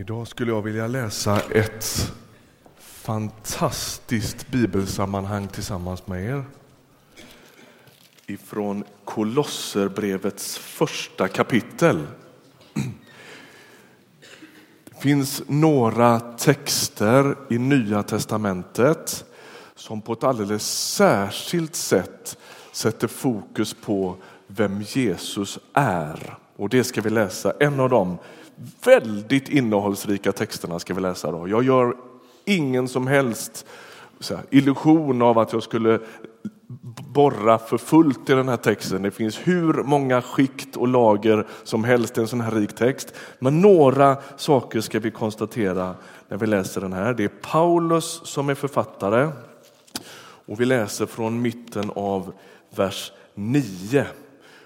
Idag 0.00 0.28
skulle 0.28 0.52
jag 0.52 0.62
vilja 0.62 0.86
läsa 0.86 1.40
ett 1.40 2.12
fantastiskt 2.78 4.48
bibelsammanhang 4.48 5.48
tillsammans 5.48 6.06
med 6.06 6.24
er. 6.24 6.44
Ifrån 8.26 8.84
Kolosserbrevets 9.04 10.58
första 10.58 11.28
kapitel. 11.28 12.06
Det 14.84 15.00
finns 15.00 15.42
några 15.46 16.20
texter 16.20 17.36
i 17.50 17.58
Nya 17.58 18.02
testamentet 18.02 19.24
som 19.74 20.02
på 20.02 20.12
ett 20.12 20.24
alldeles 20.24 20.94
särskilt 20.94 21.74
sätt 21.74 22.38
sätter 22.72 23.08
fokus 23.08 23.74
på 23.74 24.16
vem 24.46 24.82
Jesus 24.82 25.58
är. 25.72 26.36
Och 26.56 26.68
det 26.68 26.84
ska 26.84 27.00
vi 27.00 27.10
läsa. 27.10 27.52
En 27.60 27.80
av 27.80 27.90
dem 27.90 28.18
väldigt 28.84 29.48
innehållsrika 29.48 30.32
texterna 30.32 30.78
ska 30.78 30.94
vi 30.94 31.00
läsa. 31.00 31.30
Då. 31.30 31.48
Jag 31.48 31.62
gör 31.62 31.96
ingen 32.44 32.88
som 32.88 33.06
helst 33.06 33.66
här, 34.28 34.40
illusion 34.50 35.22
av 35.22 35.38
att 35.38 35.52
jag 35.52 35.62
skulle 35.62 36.00
borra 37.14 37.58
för 37.58 37.78
fullt 37.78 38.30
i 38.30 38.32
den 38.32 38.48
här 38.48 38.56
texten. 38.56 39.02
Det 39.02 39.10
finns 39.10 39.38
hur 39.44 39.82
många 39.82 40.22
skikt 40.22 40.76
och 40.76 40.88
lager 40.88 41.46
som 41.64 41.84
helst 41.84 42.18
i 42.18 42.20
en 42.20 42.28
sån 42.28 42.40
här 42.40 42.50
rik 42.50 42.74
text. 42.74 43.14
Men 43.38 43.60
några 43.60 44.16
saker 44.36 44.80
ska 44.80 44.98
vi 44.98 45.10
konstatera 45.10 45.94
när 46.28 46.36
vi 46.36 46.46
läser 46.46 46.80
den 46.80 46.92
här. 46.92 47.14
Det 47.14 47.24
är 47.24 47.28
Paulus 47.28 48.20
som 48.24 48.48
är 48.48 48.54
författare 48.54 49.28
och 50.46 50.60
vi 50.60 50.64
läser 50.64 51.06
från 51.06 51.42
mitten 51.42 51.90
av 51.94 52.32
vers 52.76 53.12
9. 53.34 54.06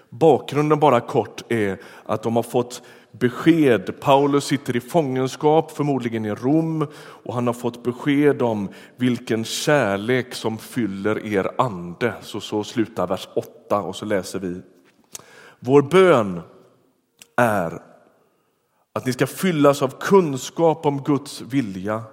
Bakgrunden 0.09 0.79
bara 0.79 0.99
kort 0.99 1.51
är 1.51 1.79
att 2.05 2.23
de 2.23 2.35
har 2.35 2.43
fått 2.43 2.81
besked. 3.19 3.99
Paulus 3.99 4.45
sitter 4.45 4.75
i 4.75 4.79
fångenskap, 4.79 5.71
förmodligen 5.71 6.25
i 6.25 6.31
Rom, 6.31 6.87
och 6.97 7.33
han 7.33 7.47
har 7.47 7.53
fått 7.53 7.83
besked 7.83 8.41
om 8.41 8.69
vilken 8.95 9.43
kärlek 9.43 10.35
som 10.35 10.57
fyller 10.57 11.25
er 11.25 11.51
ande. 11.57 12.13
Så, 12.21 12.39
så 12.39 12.63
slutar 12.63 13.07
vers 13.07 13.27
8 13.35 13.81
och 13.81 13.95
så 13.95 14.05
läser 14.05 14.39
vi. 14.39 14.61
Vår 15.59 15.81
bön 15.81 16.41
är 17.35 17.81
att 18.93 19.05
ni 19.05 19.13
ska 19.13 19.27
fyllas 19.27 19.81
av 19.81 19.99
kunskap 19.99 20.85
om 20.85 21.03
Guds 21.03 21.41
vilja 21.41 22.03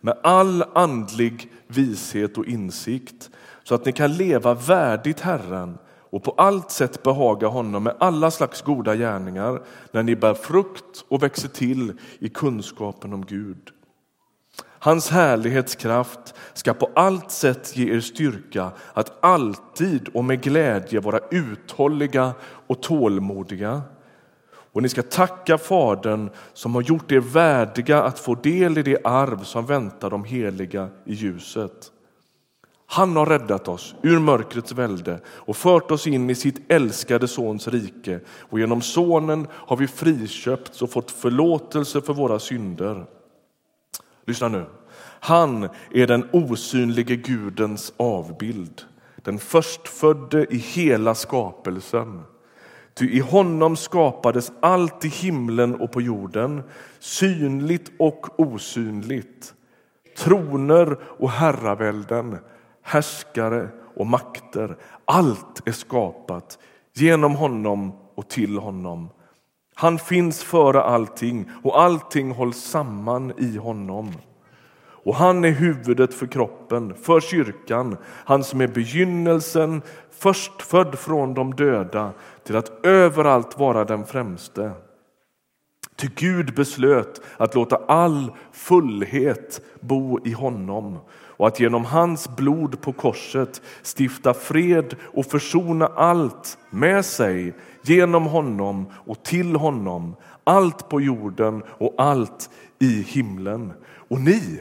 med 0.00 0.18
all 0.22 0.64
andlig 0.74 1.52
vishet 1.66 2.38
och 2.38 2.46
insikt 2.46 3.30
så 3.64 3.74
att 3.74 3.84
ni 3.84 3.92
kan 3.92 4.12
leva 4.12 4.54
värdigt 4.54 5.20
Herren 5.20 5.78
och 6.12 6.22
på 6.22 6.30
allt 6.30 6.70
sätt 6.70 7.02
behaga 7.02 7.46
honom 7.46 7.82
med 7.82 7.96
alla 7.98 8.30
slags 8.30 8.62
goda 8.62 8.96
gärningar 8.96 9.62
när 9.92 10.02
ni 10.02 10.16
bär 10.16 10.34
frukt 10.34 11.04
och 11.08 11.22
växer 11.22 11.48
till 11.48 11.92
i 12.18 12.28
kunskapen 12.28 13.12
om 13.12 13.26
Gud. 13.26 13.70
Hans 14.62 15.10
härlighetskraft 15.10 16.34
ska 16.54 16.74
på 16.74 16.90
allt 16.94 17.30
sätt 17.30 17.76
ge 17.76 17.94
er 17.94 18.00
styrka 18.00 18.70
att 18.92 19.24
alltid 19.24 20.08
och 20.08 20.24
med 20.24 20.42
glädje 20.42 21.00
vara 21.00 21.20
uthålliga 21.30 22.32
och 22.66 22.82
tålmodiga. 22.82 23.82
Och 24.72 24.82
ni 24.82 24.88
ska 24.88 25.02
tacka 25.02 25.58
Fadern 25.58 26.30
som 26.52 26.74
har 26.74 26.82
gjort 26.82 27.12
er 27.12 27.20
värdiga 27.20 28.02
att 28.02 28.18
få 28.18 28.34
del 28.34 28.78
i 28.78 28.82
det 28.82 28.98
arv 29.04 29.44
som 29.44 29.66
väntar 29.66 30.10
de 30.10 30.24
heliga 30.24 30.88
i 31.04 31.14
ljuset. 31.14 31.92
Han 32.92 33.16
har 33.16 33.26
räddat 33.26 33.68
oss 33.68 33.94
ur 34.02 34.18
mörkrets 34.18 34.72
välde 34.72 35.20
och 35.26 35.56
fört 35.56 35.90
oss 35.90 36.06
in 36.06 36.30
i 36.30 36.34
sitt 36.34 36.72
älskade 36.72 37.28
Sons 37.28 37.68
rike 37.68 38.20
och 38.26 38.60
genom 38.60 38.82
Sonen 38.82 39.46
har 39.52 39.76
vi 39.76 39.86
friköpts 39.86 40.82
och 40.82 40.90
fått 40.90 41.10
förlåtelse 41.10 42.00
för 42.00 42.12
våra 42.12 42.38
synder. 42.38 43.06
Lyssna 44.26 44.48
nu. 44.48 44.66
Han 45.20 45.68
är 45.90 46.06
den 46.06 46.28
osynlige 46.32 47.16
Gudens 47.16 47.92
avbild, 47.96 48.82
den 49.16 49.38
förstfödde 49.38 50.46
i 50.54 50.56
hela 50.56 51.14
skapelsen. 51.14 52.22
Ty 52.94 53.10
i 53.10 53.20
honom 53.20 53.76
skapades 53.76 54.52
allt 54.60 55.04
i 55.04 55.08
himlen 55.08 55.74
och 55.74 55.92
på 55.92 56.00
jorden, 56.00 56.62
synligt 56.98 57.92
och 57.98 58.40
osynligt. 58.40 59.54
Troner 60.16 60.96
och 61.02 61.30
herravälden, 61.30 62.38
härskare 62.82 63.68
och 63.96 64.06
makter. 64.06 64.76
Allt 65.04 65.68
är 65.68 65.72
skapat 65.72 66.58
genom 66.94 67.34
honom 67.34 67.92
och 68.14 68.28
till 68.28 68.58
honom. 68.58 69.08
Han 69.74 69.98
finns 69.98 70.42
före 70.42 70.82
allting 70.82 71.50
och 71.62 71.80
allting 71.80 72.30
hålls 72.30 72.62
samman 72.62 73.32
i 73.38 73.56
honom. 73.56 74.12
Och 75.04 75.14
han 75.14 75.44
är 75.44 75.50
huvudet 75.50 76.14
för 76.14 76.26
kroppen, 76.26 76.94
för 76.94 77.20
kyrkan, 77.20 77.96
han 78.04 78.44
som 78.44 78.60
är 78.60 78.68
begynnelsen, 78.68 79.82
förstfödd 80.10 80.98
från 80.98 81.34
de 81.34 81.54
döda 81.54 82.12
till 82.44 82.56
att 82.56 82.86
överallt 82.86 83.58
vara 83.58 83.84
den 83.84 84.06
främste. 84.06 84.72
Ty 86.02 86.08
Gud 86.14 86.54
beslöt 86.54 87.20
att 87.36 87.54
låta 87.54 87.76
all 87.76 88.32
fullhet 88.52 89.60
bo 89.80 90.26
i 90.26 90.32
honom 90.32 90.98
och 91.10 91.46
att 91.48 91.60
genom 91.60 91.84
hans 91.84 92.36
blod 92.36 92.80
på 92.80 92.92
korset 92.92 93.62
stifta 93.82 94.34
fred 94.34 94.96
och 95.02 95.26
försona 95.26 95.86
allt 95.86 96.58
med 96.70 97.04
sig 97.04 97.54
genom 97.82 98.26
honom 98.26 98.86
och 98.92 99.22
till 99.22 99.56
honom, 99.56 100.16
allt 100.44 100.88
på 100.88 101.00
jorden 101.00 101.62
och 101.78 101.94
allt 101.98 102.50
i 102.78 103.02
himlen. 103.02 103.72
Och 104.08 104.20
ni, 104.20 104.60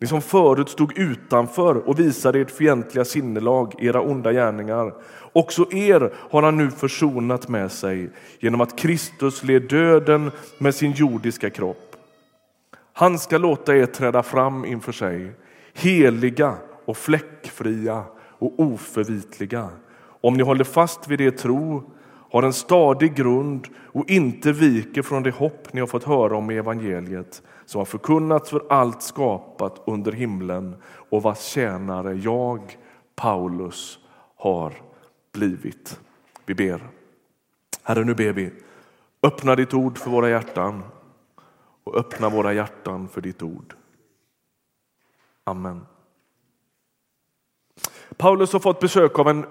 ni 0.00 0.06
som 0.06 0.22
förut 0.22 0.68
stod 0.68 0.98
utanför 0.98 1.88
och 1.88 1.98
visade 1.98 2.40
ert 2.40 2.50
fientliga 2.50 3.04
sinnelag, 3.04 3.74
era 3.78 4.00
onda 4.00 4.32
gärningar, 4.32 4.94
också 5.32 5.72
er 5.72 6.12
har 6.30 6.42
han 6.42 6.56
nu 6.56 6.70
försonat 6.70 7.48
med 7.48 7.72
sig 7.72 8.10
genom 8.38 8.60
att 8.60 8.78
Kristus 8.78 9.44
led 9.44 9.62
döden 9.62 10.30
med 10.58 10.74
sin 10.74 10.92
jordiska 10.92 11.50
kropp. 11.50 11.96
Han 12.92 13.18
ska 13.18 13.38
låta 13.38 13.76
er 13.76 13.86
träda 13.86 14.22
fram 14.22 14.64
inför 14.64 14.92
sig 14.92 15.32
heliga 15.74 16.54
och 16.84 16.96
fläckfria 16.96 18.04
och 18.38 18.60
oförvitliga. 18.60 19.68
Om 20.20 20.34
ni 20.34 20.42
håller 20.42 20.64
fast 20.64 21.08
vid 21.08 21.20
er 21.20 21.30
tro, 21.30 21.90
har 22.30 22.42
en 22.42 22.52
stadig 22.52 23.14
grund 23.14 23.68
och 23.76 24.10
inte 24.10 24.52
viker 24.52 25.02
från 25.02 25.22
det 25.22 25.30
hopp 25.30 25.72
ni 25.72 25.80
har 25.80 25.86
fått 25.86 26.04
höra 26.04 26.36
om 26.36 26.50
i 26.50 26.56
evangeliet 26.56 27.42
som 27.64 27.78
har 27.78 27.86
förkunnats 27.86 28.50
för 28.50 28.62
allt 28.68 29.02
skapat 29.02 29.82
under 29.86 30.12
himlen 30.12 30.76
och 31.10 31.22
vars 31.22 31.40
tjänare 31.40 32.14
jag, 32.14 32.78
Paulus, 33.14 33.98
har 34.36 34.74
blivit. 35.32 36.00
Vi 36.46 36.54
ber. 36.54 36.88
Herre, 37.82 38.04
nu 38.04 38.14
ber 38.14 38.32
vi. 38.32 38.52
Öppna 39.22 39.56
ditt 39.56 39.74
ord 39.74 39.98
för 39.98 40.10
våra 40.10 40.30
hjärtan 40.30 40.82
och 41.84 41.96
öppna 41.96 42.28
våra 42.28 42.52
hjärtan 42.52 43.08
för 43.08 43.20
ditt 43.20 43.42
ord. 43.42 43.74
Amen. 45.44 45.86
Paulus 48.16 48.52
har 48.52 48.60
fått 48.60 48.80
besök 48.80 49.18
av 49.18 49.28
en 49.28 49.46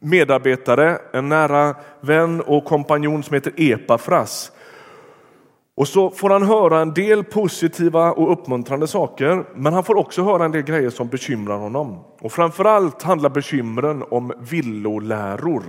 medarbetare, 0.00 0.98
en 1.12 1.28
nära 1.28 1.74
vän 2.00 2.40
och 2.40 2.64
kompanjon 2.64 3.22
som 3.22 3.34
heter 3.34 3.52
Epafras. 3.56 4.52
Och 5.74 5.88
så 5.88 6.10
får 6.10 6.30
han 6.30 6.42
höra 6.42 6.80
en 6.80 6.94
del 6.94 7.24
positiva 7.24 8.12
och 8.12 8.32
uppmuntrande 8.32 8.86
saker, 8.86 9.44
men 9.54 9.72
han 9.72 9.84
får 9.84 9.96
också 9.96 10.22
höra 10.22 10.44
en 10.44 10.52
del 10.52 10.62
grejer 10.62 10.90
som 10.90 11.08
bekymrar 11.08 11.56
honom. 11.56 12.04
Och 12.20 12.32
framförallt 12.32 13.02
handlar 13.02 13.30
bekymren 13.30 14.04
om 14.10 14.32
villoläror. 14.50 15.62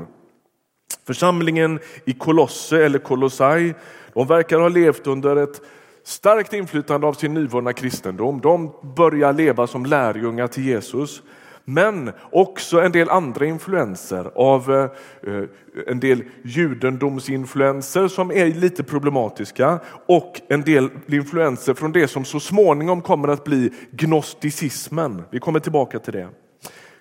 Församlingen 1.07 1.79
i 2.05 2.13
Kolosse 2.13 2.85
eller 2.85 2.99
Kolossai, 2.99 3.73
de 4.13 4.27
verkar 4.27 4.59
ha 4.59 4.67
levt 4.67 5.07
under 5.07 5.35
ett 5.35 5.61
starkt 6.03 6.53
inflytande 6.53 7.07
av 7.07 7.13
sin 7.13 7.33
nyvunna 7.33 7.73
kristendom. 7.73 8.41
De 8.41 8.71
börjar 8.95 9.33
leva 9.33 9.67
som 9.67 9.85
lärjungar 9.85 10.47
till 10.47 10.65
Jesus. 10.65 11.21
Men 11.69 12.11
också 12.31 12.81
en 12.81 12.91
del 12.91 13.09
andra 13.09 13.45
influenser 13.45 14.31
av 14.35 14.73
eh, 14.73 15.33
eh, 15.33 15.43
en 15.87 15.99
del 15.99 16.23
judendomsinfluenser 16.43 18.07
som 18.07 18.31
är 18.31 18.45
lite 18.45 18.83
problematiska 18.83 19.79
och 20.05 20.41
en 20.47 20.61
del 20.61 20.89
influenser 21.07 21.73
från 21.73 21.91
det 21.91 22.07
som 22.07 22.25
så 22.25 22.39
småningom 22.39 23.01
kommer 23.01 23.27
att 23.27 23.43
bli 23.43 23.73
gnosticismen. 23.91 25.23
Vi 25.31 25.39
kommer 25.39 25.59
tillbaka 25.59 25.99
till 25.99 26.13
det. 26.13 26.29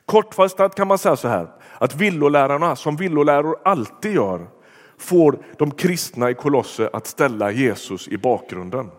Kortfattat 0.06 0.74
kan 0.74 0.88
man 0.88 0.98
säga 0.98 1.16
så 1.16 1.28
här 1.28 1.48
att 1.78 1.94
villolärarna, 1.94 2.76
som 2.76 2.96
villoläror 2.96 3.56
alltid 3.64 4.14
gör, 4.14 4.46
får 4.98 5.38
de 5.58 5.70
kristna 5.70 6.30
i 6.30 6.34
Kolosse 6.34 6.90
att 6.92 7.06
ställa 7.06 7.50
Jesus 7.50 8.08
i 8.08 8.18
bakgrunden. 8.18 8.90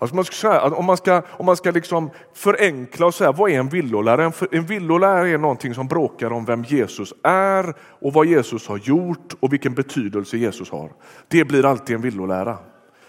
Alltså 0.00 0.16
man 0.16 0.24
ska 0.24 0.34
säga, 0.34 0.62
om 0.62 0.84
man 0.84 0.96
ska, 0.96 1.22
om 1.28 1.46
man 1.46 1.56
ska 1.56 1.70
liksom 1.70 2.10
förenkla 2.34 3.06
och 3.06 3.14
säga 3.14 3.32
vad 3.32 3.50
är 3.50 3.58
en 3.58 3.68
villolärare? 3.68 4.24
En, 4.24 4.32
en 4.50 4.66
villolärare 4.66 5.28
är 5.28 5.38
någonting 5.38 5.74
som 5.74 5.88
bråkar 5.88 6.32
om 6.32 6.44
vem 6.44 6.64
Jesus 6.64 7.14
är 7.22 7.74
och 7.80 8.12
vad 8.12 8.26
Jesus 8.26 8.68
har 8.68 8.78
gjort 8.78 9.34
och 9.40 9.52
vilken 9.52 9.74
betydelse 9.74 10.36
Jesus 10.36 10.70
har. 10.70 10.90
Det 11.28 11.44
blir 11.44 11.66
alltid 11.66 11.96
en 11.96 12.02
villolära. 12.02 12.58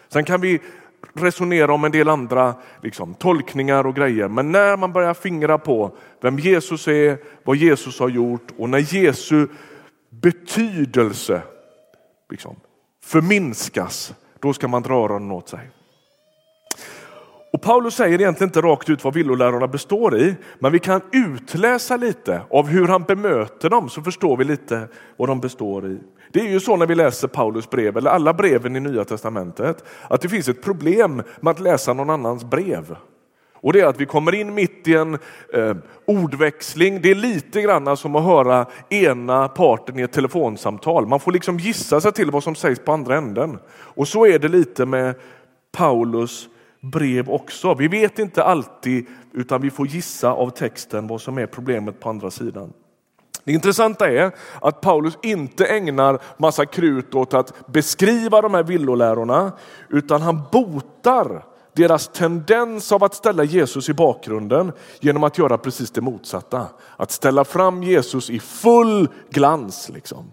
Sen 0.09 0.23
kan 0.23 0.41
vi 0.41 0.61
resonera 1.13 1.73
om 1.73 1.83
en 1.83 1.91
del 1.91 2.09
andra 2.09 2.53
liksom, 2.81 3.13
tolkningar 3.13 3.85
och 3.85 3.95
grejer. 3.95 4.27
Men 4.27 4.51
när 4.51 4.77
man 4.77 4.93
börjar 4.93 5.13
fingra 5.13 5.57
på 5.57 5.97
vem 6.21 6.39
Jesus 6.39 6.87
är, 6.87 7.17
vad 7.43 7.55
Jesus 7.55 7.99
har 7.99 8.09
gjort 8.09 8.47
och 8.57 8.69
när 8.69 8.93
Jesu 8.95 9.47
betydelse 10.09 11.41
liksom, 12.29 12.55
förminskas, 13.03 14.13
då 14.39 14.53
ska 14.53 14.67
man 14.67 14.81
dra 14.81 14.93
öronen 14.93 15.31
åt 15.31 15.49
sig. 15.49 15.69
Och 17.53 17.61
Paulus 17.61 17.95
säger 17.95 18.21
egentligen 18.21 18.49
inte 18.49 18.61
rakt 18.61 18.89
ut 18.89 19.03
vad 19.03 19.13
villolärorna 19.13 19.67
består 19.67 20.17
i, 20.17 20.35
men 20.59 20.71
vi 20.71 20.79
kan 20.79 21.01
utläsa 21.11 21.97
lite 21.97 22.41
av 22.49 22.67
hur 22.67 22.87
han 22.87 23.03
bemöter 23.03 23.69
dem 23.69 23.89
så 23.89 24.01
förstår 24.01 24.37
vi 24.37 24.43
lite 24.43 24.87
vad 25.17 25.29
de 25.29 25.39
består 25.39 25.87
i. 25.87 25.99
Det 26.31 26.39
är 26.39 26.47
ju 26.47 26.59
så 26.59 26.77
när 26.77 26.85
vi 26.85 26.95
läser 26.95 27.27
Paulus 27.27 27.69
brev, 27.69 27.97
eller 27.97 28.11
alla 28.11 28.33
breven 28.33 28.75
i 28.75 28.79
Nya 28.79 29.05
Testamentet, 29.05 29.83
att 30.09 30.21
det 30.21 30.29
finns 30.29 30.47
ett 30.47 30.63
problem 30.63 31.23
med 31.39 31.51
att 31.51 31.59
läsa 31.59 31.93
någon 31.93 32.09
annans 32.09 32.43
brev. 32.43 32.95
Och 33.53 33.73
det 33.73 33.79
är 33.79 33.85
att 33.85 34.01
vi 34.01 34.05
kommer 34.05 34.35
in 34.35 34.53
mitt 34.53 34.87
i 34.87 34.95
en 34.95 35.13
eh, 35.53 35.75
ordväxling. 36.05 37.01
Det 37.01 37.11
är 37.11 37.15
lite 37.15 37.61
grann 37.61 37.97
som 37.97 38.15
att 38.15 38.23
höra 38.23 38.65
ena 38.89 39.47
parten 39.47 39.99
i 39.99 40.01
ett 40.01 40.11
telefonsamtal. 40.11 41.07
Man 41.07 41.19
får 41.19 41.31
liksom 41.31 41.59
gissa 41.59 42.01
sig 42.01 42.11
till 42.11 42.31
vad 42.31 42.43
som 42.43 42.55
sägs 42.55 42.79
på 42.79 42.91
andra 42.91 43.17
änden. 43.17 43.59
Och 43.69 44.07
så 44.07 44.25
är 44.25 44.39
det 44.39 44.47
lite 44.47 44.85
med 44.85 45.15
Paulus 45.71 46.49
brev 46.81 47.29
också. 47.29 47.73
Vi 47.73 47.87
vet 47.87 48.19
inte 48.19 48.43
alltid 48.43 49.05
utan 49.33 49.61
vi 49.61 49.69
får 49.69 49.87
gissa 49.87 50.31
av 50.31 50.49
texten 50.49 51.07
vad 51.07 51.21
som 51.21 51.37
är 51.37 51.45
problemet 51.45 51.99
på 51.99 52.09
andra 52.09 52.31
sidan. 52.31 52.73
Det 53.43 53.51
intressanta 53.51 54.09
är 54.09 54.31
att 54.61 54.81
Paulus 54.81 55.17
inte 55.21 55.65
ägnar 55.65 56.19
massa 56.37 56.65
krut 56.65 57.15
åt 57.15 57.33
att 57.33 57.67
beskriva 57.67 58.41
de 58.41 58.53
här 58.53 58.63
villolärorna 58.63 59.51
utan 59.89 60.21
han 60.21 60.41
botar 60.51 61.43
deras 61.73 62.07
tendens 62.07 62.91
av 62.91 63.03
att 63.03 63.15
ställa 63.15 63.43
Jesus 63.43 63.89
i 63.89 63.93
bakgrunden 63.93 64.71
genom 64.99 65.23
att 65.23 65.37
göra 65.37 65.57
precis 65.57 65.91
det 65.91 66.01
motsatta. 66.01 66.67
Att 66.97 67.11
ställa 67.11 67.43
fram 67.43 67.83
Jesus 67.83 68.29
i 68.29 68.39
full 68.39 69.09
glans. 69.29 69.89
Liksom. 69.89 70.31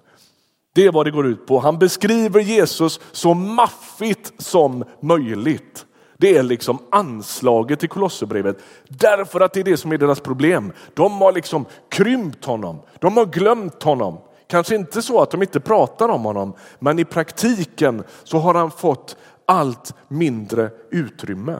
Det 0.74 0.86
är 0.86 0.92
vad 0.92 1.06
det 1.06 1.10
går 1.10 1.26
ut 1.26 1.46
på. 1.46 1.58
Han 1.58 1.78
beskriver 1.78 2.40
Jesus 2.40 3.00
så 3.12 3.34
maffigt 3.34 4.32
som 4.38 4.84
möjligt. 5.00 5.86
Det 6.20 6.36
är 6.36 6.42
liksom 6.42 6.78
anslaget 6.90 7.80
till 7.80 7.88
Kolosserbrevet. 7.88 8.58
Därför 8.88 9.40
att 9.40 9.52
det 9.52 9.60
är 9.60 9.64
det 9.64 9.76
som 9.76 9.92
är 9.92 9.98
deras 9.98 10.20
problem. 10.20 10.72
De 10.94 11.20
har 11.20 11.32
liksom 11.32 11.64
krympt 11.88 12.44
honom. 12.44 12.80
De 12.98 13.16
har 13.16 13.26
glömt 13.26 13.82
honom. 13.82 14.18
Kanske 14.46 14.74
inte 14.74 15.02
så 15.02 15.22
att 15.22 15.30
de 15.30 15.42
inte 15.42 15.60
pratar 15.60 16.08
om 16.08 16.24
honom, 16.24 16.52
men 16.78 16.98
i 16.98 17.04
praktiken 17.04 18.02
så 18.24 18.38
har 18.38 18.54
han 18.54 18.70
fått 18.70 19.16
allt 19.46 19.94
mindre 20.08 20.70
utrymme. 20.90 21.56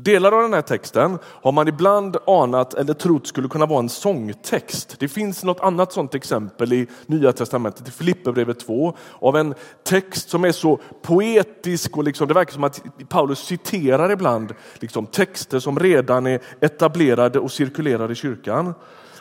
Delar 0.00 0.32
av 0.32 0.42
den 0.42 0.52
här 0.52 0.62
texten 0.62 1.18
har 1.24 1.52
man 1.52 1.68
ibland 1.68 2.16
anat 2.26 2.74
eller 2.74 2.94
trott 2.94 3.26
skulle 3.26 3.48
kunna 3.48 3.66
vara 3.66 3.78
en 3.78 3.88
sångtext. 3.88 4.96
Det 4.98 5.08
finns 5.08 5.44
något 5.44 5.60
annat 5.60 5.92
sånt 5.92 6.14
exempel 6.14 6.72
i 6.72 6.86
Nya 7.06 7.32
Testamentet, 7.32 7.88
i 7.88 7.90
Filipperbrevet 7.90 8.60
2, 8.60 8.96
av 9.20 9.36
en 9.36 9.54
text 9.84 10.30
som 10.30 10.44
är 10.44 10.52
så 10.52 10.80
poetisk 11.02 11.96
och 11.96 12.04
liksom, 12.04 12.28
det 12.28 12.34
verkar 12.34 12.52
som 12.52 12.64
att 12.64 12.82
Paulus 13.08 13.38
citerar 13.38 14.10
ibland 14.12 14.54
liksom, 14.74 15.06
texter 15.06 15.58
som 15.58 15.78
redan 15.78 16.26
är 16.26 16.40
etablerade 16.60 17.38
och 17.38 17.52
cirkulerar 17.52 18.12
i 18.12 18.14
kyrkan. 18.14 18.74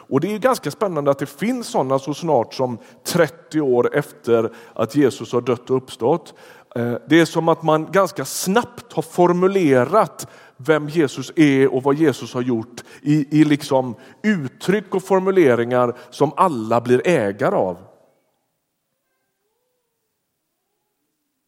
Och 0.10 0.20
det 0.20 0.34
är 0.34 0.40
ganska 0.40 0.72
spännande 0.72 1.12
att 1.12 1.20
det 1.20 1.26
finns 1.26 1.68
sådana 1.68 2.00
så 2.00 2.14
snart 2.14 2.54
som 2.54 2.78
30 3.04 3.62
år 3.62 3.96
efter 3.96 4.52
att 4.74 4.96
Jesus 4.96 5.34
har 5.34 5.42
dött 5.42 5.70
och 5.70 5.78
uppstått. 5.78 6.34
Eh, 6.76 6.94
det 7.08 7.20
är 7.20 7.26
som 7.26 7.50
att 7.50 7.64
man 7.64 7.92
ganska 7.92 8.26
snabbt 8.26 8.94
har 8.94 9.04
formulerat 9.04 10.28
vem 10.58 10.90
Jesus 10.90 11.32
är 11.36 11.74
och 11.74 11.84
vad 11.84 11.96
Jesus 11.96 12.34
har 12.34 12.42
gjort 12.42 12.84
i, 13.02 13.40
i 13.42 13.44
liksom 13.44 13.96
uttryck 14.24 14.96
och 14.96 15.04
formuleringar 15.04 15.98
som 16.10 16.32
alla 16.36 16.82
blir 16.82 17.08
ägare 17.08 17.56
av. 17.56 17.78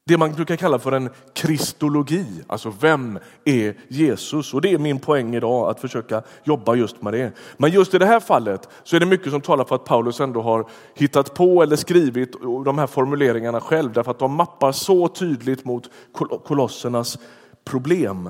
Det 0.09 0.17
man 0.17 0.31
brukar 0.31 0.55
kalla 0.55 0.79
för 0.79 0.91
en 0.91 1.09
kristologi, 1.33 2.25
alltså 2.47 2.73
vem 2.81 3.19
är 3.45 3.77
Jesus? 3.87 4.53
Och 4.53 4.61
det 4.61 4.73
är 4.73 4.77
min 4.77 4.99
poäng 4.99 5.35
idag 5.35 5.69
att 5.69 5.79
försöka 5.79 6.21
jobba 6.43 6.75
just 6.75 7.01
med 7.01 7.13
det. 7.13 7.31
Men 7.57 7.71
just 7.71 7.93
i 7.93 7.97
det 7.97 8.05
här 8.05 8.19
fallet 8.19 8.69
så 8.83 8.95
är 8.95 8.99
det 8.99 9.05
mycket 9.05 9.31
som 9.31 9.41
talar 9.41 9.65
för 9.65 9.75
att 9.75 9.85
Paulus 9.85 10.19
ändå 10.19 10.41
har 10.41 10.69
hittat 10.95 11.33
på 11.33 11.63
eller 11.63 11.75
skrivit 11.75 12.31
de 12.65 12.77
här 12.77 12.87
formuleringarna 12.87 13.61
själv 13.61 13.93
därför 13.93 14.11
att 14.11 14.19
de 14.19 14.35
mappar 14.35 14.71
så 14.71 15.07
tydligt 15.07 15.65
mot 15.65 15.89
kolossernas 16.45 17.17
problem. 17.65 18.29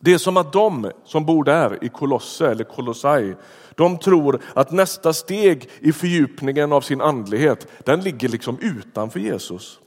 Det 0.00 0.12
är 0.12 0.18
som 0.18 0.36
att 0.36 0.52
de 0.52 0.90
som 1.04 1.26
bor 1.26 1.44
där 1.44 1.84
i 1.84 1.88
Kolosse 1.88 2.50
eller 2.50 2.64
Kolossai, 2.64 3.34
de 3.74 3.98
tror 3.98 4.42
att 4.54 4.70
nästa 4.70 5.12
steg 5.12 5.70
i 5.78 5.92
fördjupningen 5.92 6.72
av 6.72 6.80
sin 6.80 7.00
andlighet, 7.00 7.66
den 7.84 8.00
ligger 8.00 8.28
liksom 8.28 8.58
utanför 8.60 9.20
Jesus. 9.20 9.80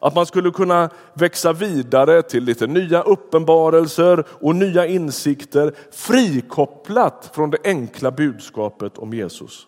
Att 0.00 0.14
man 0.14 0.26
skulle 0.26 0.50
kunna 0.50 0.90
växa 1.14 1.52
vidare 1.52 2.22
till 2.22 2.44
lite 2.44 2.66
nya 2.66 3.02
uppenbarelser 3.02 4.24
och 4.40 4.56
nya 4.56 4.86
insikter 4.86 5.74
frikopplat 5.92 7.30
från 7.34 7.50
det 7.50 7.58
enkla 7.64 8.10
budskapet 8.10 8.98
om 8.98 9.14
Jesus. 9.14 9.66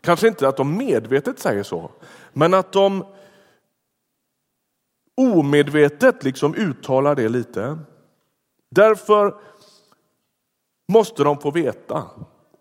Kanske 0.00 0.28
inte 0.28 0.48
att 0.48 0.56
de 0.56 0.76
medvetet 0.76 1.38
säger 1.38 1.62
så, 1.62 1.90
men 2.32 2.54
att 2.54 2.72
de 2.72 3.04
omedvetet 5.16 6.24
liksom 6.24 6.54
uttalar 6.54 7.14
det 7.14 7.28
lite. 7.28 7.78
Därför 8.74 9.34
måste 10.92 11.24
de 11.24 11.38
få 11.38 11.50
veta. 11.50 12.04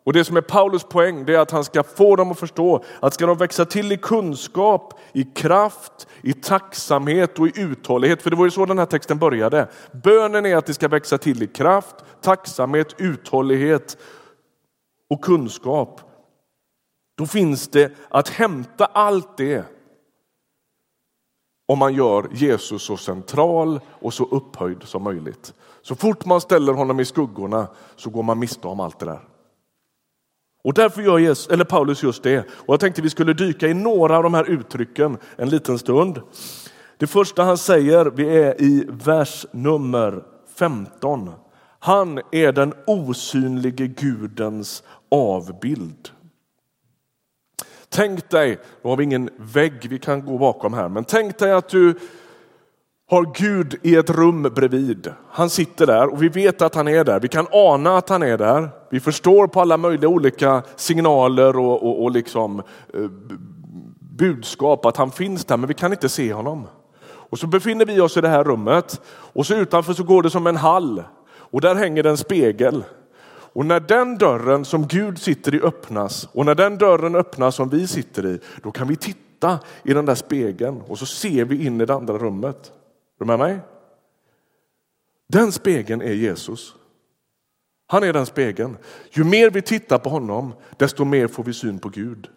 Och 0.04 0.14
Det 0.14 0.24
som 0.24 0.38
är 0.38 0.42
Paulus 0.42 0.84
poäng 0.84 1.26
det 1.26 1.36
är 1.36 1.40
att 1.40 1.52
han 1.52 1.64
ska 1.64 1.84
få 1.84 2.16
dem 2.16 2.32
att 2.32 2.40
förstå 2.40 2.84
att 3.00 3.14
ska 3.14 3.26
de 3.26 3.38
växa 3.38 3.66
till 3.66 3.92
i 3.92 3.98
kunskap, 3.98 5.00
i 5.14 5.24
kraft, 5.24 6.08
i 6.22 6.34
tacksamhet 6.34 7.40
och 7.40 7.48
i 7.48 7.52
uthållighet, 7.56 8.22
för 8.22 8.30
det 8.30 8.36
var 8.36 8.46
ju 8.46 8.52
så 8.52 8.66
den 8.66 8.80
här 8.80 8.86
texten 8.86 9.20
började. 9.20 9.68
Bönen 10.04 10.46
är 10.46 10.56
att 10.56 10.66
det 10.66 10.74
ska 10.74 10.88
växa 10.88 11.18
till 11.18 11.44
i 11.44 11.48
kraft, 11.48 11.96
tacksamhet, 12.22 12.96
uthållighet 12.98 13.98
och 15.10 15.22
kunskap. 15.22 16.02
Då 17.18 17.26
finns 17.26 17.68
det 17.68 17.92
att 18.10 18.30
hämta 18.30 18.86
allt 18.86 19.38
det 19.38 19.66
om 21.72 21.80
man 21.80 21.94
gör 21.94 22.28
Jesus 22.32 22.84
så 22.84 22.98
central 22.98 23.80
och 23.90 24.14
så 24.14 24.26
upphöjd 24.26 24.84
som 24.84 25.04
möjligt. 25.04 25.54
Så 25.82 25.96
fort 25.96 26.26
man 26.26 26.42
ställer 26.42 26.74
honom 26.74 27.00
i 27.00 27.06
skuggorna 27.06 27.68
så 27.96 28.10
går 28.10 28.24
man 28.24 28.40
miste 28.40 28.68
om 28.68 28.80
allt 28.80 29.00
det 29.00 29.06
där. 29.06 29.20
Och 30.64 30.74
därför 30.74 31.02
gör 31.02 31.18
Jesus, 31.18 31.48
eller 31.48 31.66
Paulus 31.66 32.04
just 32.04 32.24
det. 32.24 32.40
Och 32.40 32.74
jag 32.74 32.80
tänkte 32.80 33.02
vi 33.02 33.10
skulle 33.10 33.34
dyka 33.34 33.68
i 33.68 33.74
några 33.74 34.18
av 34.18 34.24
de 34.24 34.34
här 34.34 34.50
uttrycken 34.50 35.18
en 35.36 35.50
liten 35.50 35.80
stund. 35.80 36.22
Det 36.98 37.08
första 37.08 37.44
han 37.44 37.58
säger, 37.58 38.06
vi 38.06 38.38
är 38.38 38.62
i 38.62 38.88
vers 38.90 39.46
nummer 39.52 40.24
15. 40.56 41.32
Han 41.80 42.20
är 42.32 42.52
den 42.52 42.74
osynlige 42.88 43.88
Gudens 43.88 44.84
avbild. 45.12 46.10
Tänk 47.94 48.30
dig, 48.30 48.60
nu 48.82 48.90
har 48.90 48.98
vi 48.98 49.04
ingen 49.04 49.30
vägg 49.38 49.88
vi 49.90 50.00
kan 50.00 50.26
gå 50.26 50.38
bakom 50.38 50.74
här, 50.74 50.90
men 50.90 51.04
tänk 51.04 51.38
dig 51.38 51.52
att 51.52 51.70
du 51.70 51.96
har 53.10 53.34
Gud 53.36 53.80
i 53.82 53.96
ett 53.96 54.10
rum 54.10 54.42
bredvid. 54.56 55.14
Han 55.30 55.50
sitter 55.50 55.88
där 55.88 56.08
och 56.14 56.24
vi 56.24 56.30
vet 56.30 56.62
att 56.62 56.76
han 56.76 56.88
är 56.88 57.04
där. 57.04 57.20
Vi 57.20 57.28
kan 57.28 57.48
ana 57.52 57.98
att 57.98 58.10
han 58.10 58.24
är 58.24 58.38
där. 58.38 58.70
Vi 58.90 59.00
förstår 59.00 59.48
på 59.48 59.62
alla 59.62 59.78
möjliga 59.78 60.10
olika 60.10 60.64
signaler 60.76 61.58
och, 61.58 61.84
och, 61.84 62.04
och 62.04 62.12
liksom, 62.12 62.60
eh, 62.94 63.10
budskap 64.00 64.86
att 64.86 64.98
han 64.98 65.12
finns 65.12 65.46
där, 65.46 65.58
men 65.58 65.68
vi 65.68 65.74
kan 65.74 65.92
inte 65.92 66.10
se 66.10 66.34
honom. 66.34 66.68
Och 67.04 67.40
så 67.40 67.48
befinner 67.48 67.86
vi 67.86 68.02
oss 68.02 68.18
i 68.18 68.22
det 68.22 68.30
här 68.30 68.44
rummet 68.44 69.02
och 69.08 69.46
så 69.46 69.56
utanför 69.56 69.94
så 69.94 70.04
går 70.04 70.24
det 70.24 70.30
som 70.30 70.48
en 70.48 70.58
hall 70.58 71.04
och 71.34 71.62
där 71.62 71.76
hänger 71.76 72.04
det 72.04 72.10
en 72.10 72.18
spegel. 72.18 72.84
Och 73.54 73.66
när 73.66 73.80
den 73.80 74.18
dörren 74.18 74.66
som 74.66 74.88
Gud 74.88 75.22
sitter 75.22 75.56
i 75.56 75.62
öppnas 75.62 76.30
och 76.32 76.46
när 76.46 76.56
den 76.56 76.78
dörren 76.78 77.16
öppnas 77.16 77.56
som 77.56 77.70
vi 77.70 77.88
sitter 77.88 78.26
i, 78.26 78.40
då 78.64 78.72
kan 78.72 78.88
vi 78.88 78.96
titta 78.96 79.60
i 79.84 79.94
den 79.94 80.06
där 80.06 80.16
spegeln 80.16 80.82
och 80.82 81.00
så 81.00 81.06
ser 81.06 81.46
vi 81.46 81.66
in 81.66 81.82
i 81.82 81.86
det 81.86 81.94
andra 81.94 82.18
rummet. 82.18 82.68
Är 82.68 83.20
du 83.20 83.26
med 83.26 83.40
mig? 83.40 83.60
Den 85.30 85.52
spegeln 85.52 86.02
är 86.02 86.14
Jesus. 86.14 86.76
Han 87.88 88.04
är 88.04 88.14
den 88.14 88.26
spegeln. 88.26 88.78
Ju 89.12 89.24
mer 89.24 89.50
vi 89.50 89.62
tittar 89.62 89.98
på 89.98 90.10
honom, 90.10 90.54
desto 90.78 91.06
mer 91.06 91.28
får 91.28 91.44
vi 91.44 91.54
syn 91.54 91.80
på 91.80 91.90
Gud. 91.90 92.30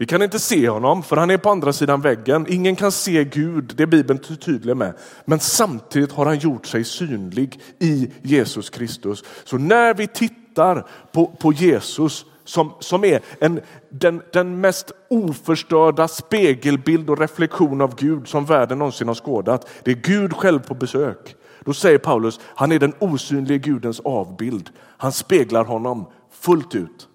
Vi 0.00 0.06
kan 0.06 0.22
inte 0.22 0.38
se 0.38 0.68
honom 0.68 1.02
för 1.02 1.16
han 1.16 1.30
är 1.30 1.36
på 1.38 1.50
andra 1.50 1.72
sidan 1.72 2.00
väggen. 2.00 2.46
Ingen 2.48 2.76
kan 2.76 2.92
se 2.92 3.24
Gud, 3.24 3.72
det 3.76 3.82
är 3.82 3.86
Bibeln 3.86 4.18
tydlig 4.18 4.76
med. 4.76 4.94
Men 5.24 5.40
samtidigt 5.40 6.12
har 6.12 6.26
han 6.26 6.38
gjort 6.38 6.66
sig 6.66 6.84
synlig 6.84 7.60
i 7.78 8.10
Jesus 8.22 8.70
Kristus. 8.70 9.24
Så 9.44 9.58
när 9.58 9.94
vi 9.94 10.06
tittar 10.06 10.86
på, 11.12 11.26
på 11.26 11.52
Jesus 11.52 12.26
som, 12.44 12.72
som 12.80 13.04
är 13.04 13.20
en, 13.38 13.60
den, 13.90 14.22
den 14.32 14.60
mest 14.60 14.92
oförstörda 15.10 16.08
spegelbild 16.08 17.10
och 17.10 17.18
reflektion 17.18 17.80
av 17.80 17.96
Gud 17.96 18.28
som 18.28 18.44
världen 18.44 18.78
någonsin 18.78 19.08
har 19.08 19.14
skådat. 19.14 19.68
Det 19.82 19.90
är 19.90 19.94
Gud 19.94 20.32
själv 20.32 20.60
på 20.60 20.74
besök. 20.74 21.36
Då 21.64 21.72
säger 21.72 21.98
Paulus, 21.98 22.40
han 22.44 22.72
är 22.72 22.78
den 22.78 22.94
osynlige 22.98 23.58
Gudens 23.58 24.00
avbild. 24.00 24.70
Han 24.80 25.12
speglar 25.12 25.64
honom 25.64 26.06
fullt 26.30 26.74
ut. 26.74 27.08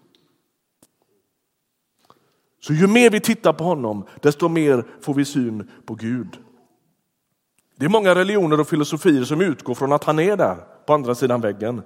Så 2.64 2.74
ju 2.74 2.88
mer 2.88 3.10
vi 3.10 3.20
tittar 3.20 3.54
på 3.54 3.64
honom, 3.64 4.06
desto 4.22 4.50
mer 4.50 4.86
får 5.02 5.14
vi 5.14 5.26
syn 5.26 5.70
på 5.86 5.96
Gud. 5.96 6.38
Det 7.76 7.86
är 7.86 7.90
många 7.90 8.16
religioner 8.16 8.60
och 8.60 8.68
filosofier 8.68 9.24
som 9.24 9.42
utgår 9.42 9.76
från 9.76 9.92
att 9.92 10.04
han 10.04 10.20
är 10.20 10.38
där 10.38 10.58
på 10.86 10.94
andra 10.94 11.16
sidan 11.16 11.42
väggen. 11.42 11.82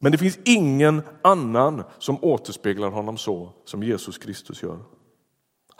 Men 0.00 0.12
det 0.12 0.18
finns 0.18 0.38
ingen 0.44 1.02
annan 1.22 1.84
som 1.98 2.24
återspeglar 2.24 2.90
honom 2.90 3.16
så 3.16 3.52
som 3.64 3.82
Jesus 3.82 4.18
Kristus 4.18 4.62
gör. 4.62 4.78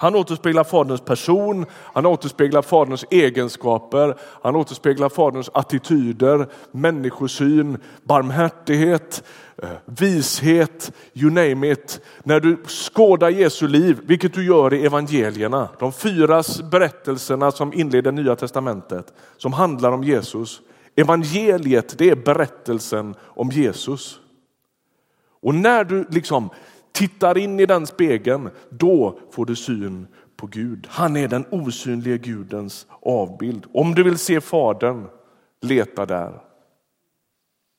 Han 0.01 0.15
återspeglar 0.15 0.65
Faderns 0.65 1.01
person, 1.01 1.67
han 1.73 2.07
återspeglar 2.07 2.63
Faderns 2.63 3.05
egenskaper, 3.11 4.15
han 4.43 4.57
återspeglar 4.57 5.09
Faderns 5.09 5.51
attityder, 5.55 6.47
människosyn, 6.73 7.79
barmhärtighet, 8.03 9.23
eh, 9.63 9.69
vishet, 9.85 10.93
you 11.15 11.31
name 11.31 11.73
it. 11.73 12.01
När 12.23 12.41
du 12.41 12.57
skådar 12.67 13.29
Jesu 13.29 13.69
liv, 13.69 13.99
vilket 14.03 14.35
du 14.35 14.47
gör 14.47 14.75
i 14.75 14.87
evangelierna, 14.87 15.69
de 15.79 15.93
fyra 15.93 16.43
berättelserna 16.71 17.51
som 17.51 17.73
inleder 17.73 18.13
Nya 18.13 18.37
testamentet, 18.37 19.13
som 19.37 19.53
handlar 19.53 19.93
om 19.93 20.05
Jesus. 20.05 20.61
Evangeliet, 20.97 21.99
det 21.99 22.11
är 22.11 22.17
berättelsen 22.17 23.15
om 23.23 23.51
Jesus. 23.51 24.21
Och 25.41 25.55
när 25.55 25.85
du 25.85 26.07
liksom 26.11 26.51
tittar 26.99 27.39
in 27.39 27.61
i 27.61 27.67
den 27.67 27.87
spegeln, 27.87 28.51
då 28.71 29.19
får 29.31 29.47
du 29.47 29.57
syn 29.57 30.07
på 30.37 30.47
Gud. 30.47 30.87
Han 30.91 31.17
är 31.17 31.29
den 31.29 31.47
osynlige 31.51 32.19
Gudens 32.19 32.87
avbild. 33.03 33.67
Om 33.75 33.95
du 33.95 34.03
vill 34.03 34.19
se 34.19 34.41
Fadern, 34.41 35.09
leta 35.61 36.07
där. 36.07 36.41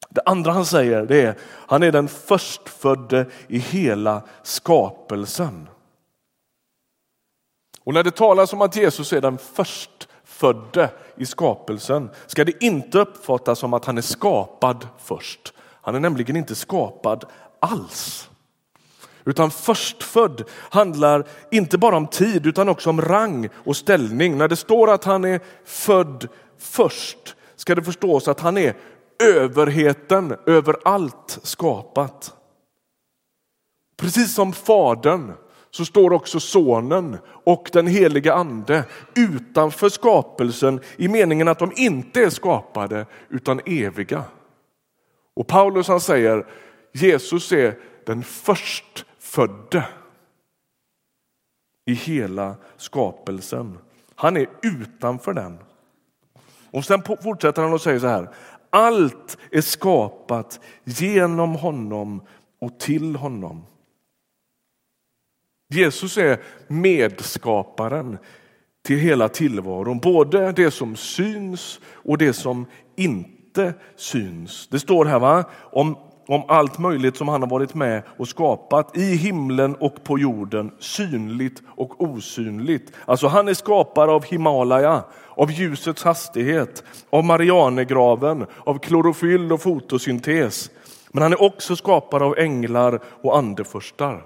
Det 0.09 0.21
andra 0.25 0.51
han 0.51 0.65
säger 0.65 1.05
det 1.05 1.21
är 1.21 1.35
han 1.43 1.83
är 1.83 1.91
den 1.91 2.07
förstfödde 2.07 3.25
i 3.47 3.57
hela 3.57 4.21
skapelsen. 4.43 5.69
Och 7.83 7.93
när 7.93 8.03
det 8.03 8.11
talas 8.11 8.53
om 8.53 8.61
att 8.61 8.75
Jesus 8.75 9.13
är 9.13 9.21
den 9.21 9.37
förstfödde 9.37 10.89
i 11.15 11.25
skapelsen 11.25 12.09
ska 12.27 12.45
det 12.45 12.63
inte 12.63 12.99
uppfattas 12.99 13.59
som 13.59 13.73
att 13.73 13.85
han 13.85 13.97
är 13.97 14.01
skapad 14.01 14.87
först. 14.97 15.53
Han 15.81 15.95
är 15.95 15.99
nämligen 15.99 16.35
inte 16.35 16.55
skapad 16.55 17.25
alls. 17.59 18.28
Utan 19.25 19.51
förstfödd 19.51 20.43
handlar 20.69 21.27
inte 21.51 21.77
bara 21.77 21.97
om 21.97 22.07
tid 22.07 22.45
utan 22.45 22.69
också 22.69 22.89
om 22.89 23.01
rang 23.01 23.49
och 23.53 23.75
ställning. 23.75 24.37
När 24.37 24.47
det 24.47 24.55
står 24.55 24.89
att 24.89 25.03
han 25.03 25.25
är 25.25 25.39
född 25.65 26.27
först 26.57 27.35
ska 27.55 27.75
det 27.75 27.83
förstås 27.83 28.27
att 28.27 28.39
han 28.39 28.57
är 28.57 28.75
överheten 29.23 30.35
över 30.45 30.75
allt 30.83 31.39
skapat. 31.43 32.33
Precis 33.97 34.35
som 34.35 34.53
Fadern 34.53 35.33
så 35.71 35.85
står 35.85 36.13
också 36.13 36.39
Sonen 36.39 37.17
och 37.43 37.69
den 37.73 37.87
helige 37.87 38.33
Ande 38.33 38.83
utanför 39.15 39.89
skapelsen 39.89 40.79
i 40.97 41.07
meningen 41.07 41.47
att 41.47 41.59
de 41.59 41.71
inte 41.75 42.23
är 42.23 42.29
skapade 42.29 43.05
utan 43.29 43.61
eviga. 43.65 44.23
Och 45.35 45.47
Paulus 45.47 45.87
han 45.87 46.01
säger 46.01 46.45
Jesus 46.93 47.51
är 47.51 47.77
den 48.05 48.23
födde 49.29 49.85
i 51.85 51.93
hela 51.93 52.55
skapelsen. 52.77 53.77
Han 54.15 54.37
är 54.37 54.47
utanför 54.63 55.33
den. 55.33 55.59
Och 56.71 56.85
sen 56.85 57.03
fortsätter 57.23 57.61
han 57.61 57.73
och 57.73 57.81
säger 57.81 57.99
så 57.99 58.07
här. 58.07 58.29
Allt 58.69 59.37
är 59.51 59.61
skapat 59.61 60.59
genom 60.83 61.55
honom 61.55 62.21
och 62.61 62.79
till 62.79 63.15
honom. 63.15 63.65
Jesus 65.73 66.17
är 66.17 66.43
medskaparen 66.67 68.17
till 68.85 68.97
hela 68.97 69.29
tillvaron, 69.29 69.99
både 69.99 70.51
det 70.51 70.71
som 70.71 70.95
syns 70.95 71.79
och 71.85 72.17
det 72.17 72.33
som 72.33 72.65
inte 72.95 73.73
syns. 73.95 74.67
Det 74.67 74.79
står 74.79 75.05
här 75.05 75.19
va? 75.19 75.43
om 75.53 76.08
om 76.29 76.43
allt 76.47 76.77
möjligt 76.77 77.17
som 77.17 77.27
han 77.27 77.41
har 77.41 77.49
varit 77.49 77.75
med 77.75 78.03
och 78.17 78.27
skapat 78.27 78.97
i 78.97 79.15
himlen 79.15 79.75
och 79.75 80.03
på 80.03 80.19
jorden, 80.19 80.71
synligt 80.79 81.61
och 81.75 82.03
osynligt. 82.03 82.91
Alltså 83.05 83.27
han 83.27 83.47
är 83.47 83.53
skapare 83.53 84.11
av 84.11 84.25
Himalaya, 84.25 85.03
av 85.29 85.51
ljusets 85.51 86.03
hastighet, 86.03 86.83
av 87.09 87.23
Marianergraven, 87.23 88.45
av 88.65 88.79
klorofyll 88.79 89.51
och 89.51 89.61
fotosyntes. 89.61 90.71
Men 91.11 91.23
han 91.23 91.33
är 91.33 91.41
också 91.41 91.75
skapare 91.75 92.23
av 92.23 92.37
änglar 92.37 92.99
och 93.21 93.37
andefurstar. 93.37 94.25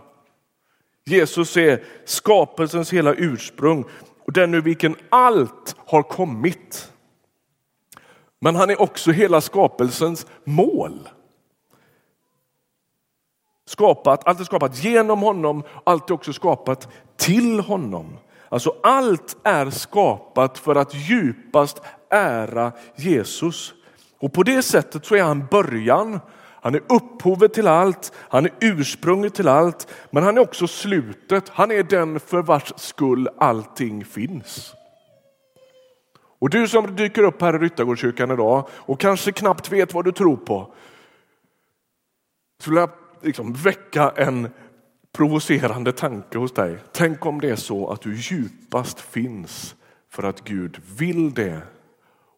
Jesus 1.05 1.57
är 1.57 1.83
skapelsens 2.05 2.93
hela 2.93 3.13
ursprung 3.13 3.85
och 4.25 4.33
den 4.33 4.53
ur 4.53 4.61
vilken 4.61 4.95
allt 5.09 5.75
har 5.85 6.03
kommit. 6.03 6.91
Men 8.41 8.55
han 8.55 8.69
är 8.69 8.81
också 8.81 9.11
hela 9.11 9.41
skapelsens 9.41 10.27
mål. 10.43 11.09
Skapat, 13.65 14.27
allt 14.27 14.39
är 14.39 14.43
skapat 14.43 14.83
genom 14.83 15.19
honom, 15.19 15.63
allt 15.83 16.09
är 16.09 16.13
också 16.13 16.33
skapat 16.33 16.87
till 17.17 17.59
honom. 17.59 18.17
Alltså 18.49 18.75
allt 18.83 19.37
är 19.43 19.69
skapat 19.69 20.57
för 20.57 20.75
att 20.75 20.93
djupast 20.93 21.81
ära 22.09 22.71
Jesus. 22.95 23.73
Och 24.19 24.33
på 24.33 24.43
det 24.43 24.61
sättet 24.61 25.05
så 25.05 25.15
är 25.15 25.23
han 25.23 25.45
början, 25.51 26.19
han 26.63 26.75
är 26.75 26.83
upphovet 26.89 27.53
till 27.53 27.67
allt, 27.67 28.11
han 28.15 28.45
är 28.45 28.51
ursprunget 28.61 29.35
till 29.35 29.47
allt, 29.47 29.87
men 30.09 30.23
han 30.23 30.37
är 30.37 30.41
också 30.41 30.67
slutet. 30.67 31.49
Han 31.49 31.71
är 31.71 31.83
den 31.83 32.19
för 32.19 32.41
vars 32.41 32.73
skull 32.75 33.29
allting 33.37 34.05
finns. 34.05 34.73
Och 36.39 36.49
du 36.49 36.67
som 36.67 36.95
dyker 36.95 37.23
upp 37.23 37.41
här 37.41 37.55
i 37.55 37.57
Ryttargårdskyrkan 37.57 38.31
idag 38.31 38.67
och 38.71 38.99
kanske 38.99 39.31
knappt 39.31 39.71
vet 39.71 39.93
vad 39.93 40.05
du 40.05 40.11
tror 40.11 40.37
på. 40.37 40.73
Så 42.63 42.69
vill 42.69 42.79
jag 42.79 42.89
liksom 43.23 43.53
väcka 43.53 44.13
en 44.15 44.49
provocerande 45.11 45.91
tanke 45.91 46.37
hos 46.37 46.53
dig. 46.53 46.77
Tänk 46.91 47.25
om 47.25 47.41
det 47.41 47.49
är 47.49 47.55
så 47.55 47.89
att 47.89 48.01
du 48.01 48.15
djupast 48.15 48.99
finns 48.99 49.75
för 50.09 50.23
att 50.23 50.43
Gud 50.43 50.81
vill 50.97 51.33
det 51.33 51.61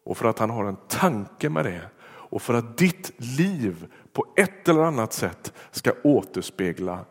och 0.04 0.16
för 0.16 0.28
att 0.28 0.38
han 0.38 0.50
har 0.50 0.64
en 0.64 0.76
tanke 0.88 1.48
med 1.48 1.64
det 1.64 1.82
och 2.06 2.42
för 2.42 2.54
att 2.54 2.78
ditt 2.78 3.12
liv 3.16 3.86
på 4.12 4.24
ett 4.36 4.68
eller 4.68 4.82
annat 4.82 5.12
sätt 5.12 5.52
ska 5.70 5.92
återspegla 6.02 7.04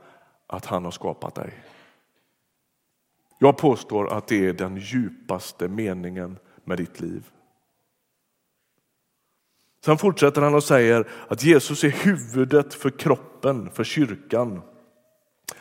att 0.47 0.65
han 0.65 0.85
har 0.85 0.91
skapat 0.91 1.35
dig. 1.35 1.53
Jag 3.39 3.57
påstår 3.57 4.13
att 4.13 4.27
det 4.27 4.47
är 4.47 4.53
den 4.53 4.77
djupaste 4.77 5.67
meningen 5.67 6.37
med 6.63 6.77
ditt 6.77 6.99
liv. 6.99 7.29
Sen 9.85 9.97
fortsätter 9.97 10.41
han 10.41 10.55
och 10.55 10.63
säger 10.63 11.07
att 11.27 11.43
Jesus 11.43 11.83
är 11.83 11.89
huvudet 11.89 12.73
för 12.73 12.89
kroppen, 12.89 13.69
för 13.73 13.83
kyrkan. 13.83 14.61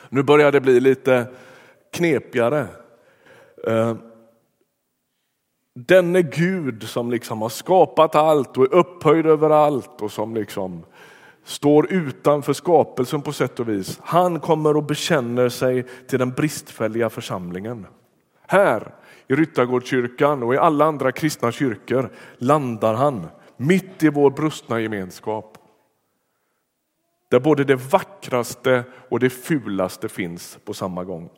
Nu 0.08 0.22
börjar 0.22 0.52
det 0.52 0.60
bli 0.60 0.80
lite 0.80 1.26
knepigare. 1.92 2.66
Eh, 3.66 3.96
denne 5.74 6.22
Gud 6.22 6.82
som 6.82 7.10
liksom 7.10 7.42
har 7.42 7.48
skapat 7.48 8.14
allt 8.14 8.56
och 8.58 8.64
är 8.64 8.74
upphöjd 8.74 9.26
över 9.26 9.50
allt 9.50 10.00
och 10.00 10.12
som 10.12 10.34
liksom 10.34 10.84
står 11.44 11.92
utanför 11.92 12.52
skapelsen 12.52 13.22
på 13.22 13.32
sätt 13.32 13.60
och 13.60 13.68
vis. 13.68 14.00
Han 14.02 14.40
kommer 14.40 14.76
och 14.76 14.84
bekänner 14.84 15.48
sig 15.48 15.86
till 16.08 16.18
den 16.18 16.30
bristfälliga 16.30 17.10
församlingen. 17.10 17.86
Här 18.46 18.94
i 19.28 19.34
Ryttargårdskyrkan 19.34 20.42
och 20.42 20.54
i 20.54 20.58
alla 20.58 20.84
andra 20.84 21.12
kristna 21.12 21.52
kyrkor 21.52 22.10
landar 22.38 22.94
han 22.94 23.26
mitt 23.56 24.02
i 24.02 24.08
vår 24.08 24.30
brustna 24.30 24.80
gemenskap. 24.80 25.58
Där 27.28 27.40
både 27.40 27.64
det 27.64 27.76
vackraste 27.76 28.84
och 29.08 29.20
det 29.20 29.30
fulaste 29.30 30.08
finns 30.08 30.58
på 30.64 30.74
samma 30.74 31.04
gång. 31.04 31.30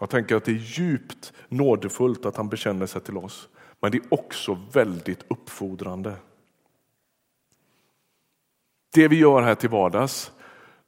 Jag 0.00 0.10
tänker 0.10 0.36
att 0.36 0.44
det 0.44 0.52
är 0.52 0.78
djupt 0.78 1.32
nådefullt 1.48 2.26
att 2.26 2.36
han 2.36 2.48
bekänner 2.48 2.86
sig 2.86 3.00
till 3.00 3.16
oss, 3.16 3.48
men 3.80 3.90
det 3.90 3.98
är 3.98 4.14
också 4.14 4.58
väldigt 4.72 5.24
uppfordrande. 5.28 6.16
Det 8.94 9.08
vi 9.08 9.18
gör 9.18 9.42
här 9.42 9.54
till 9.54 9.70
vardags, 9.70 10.32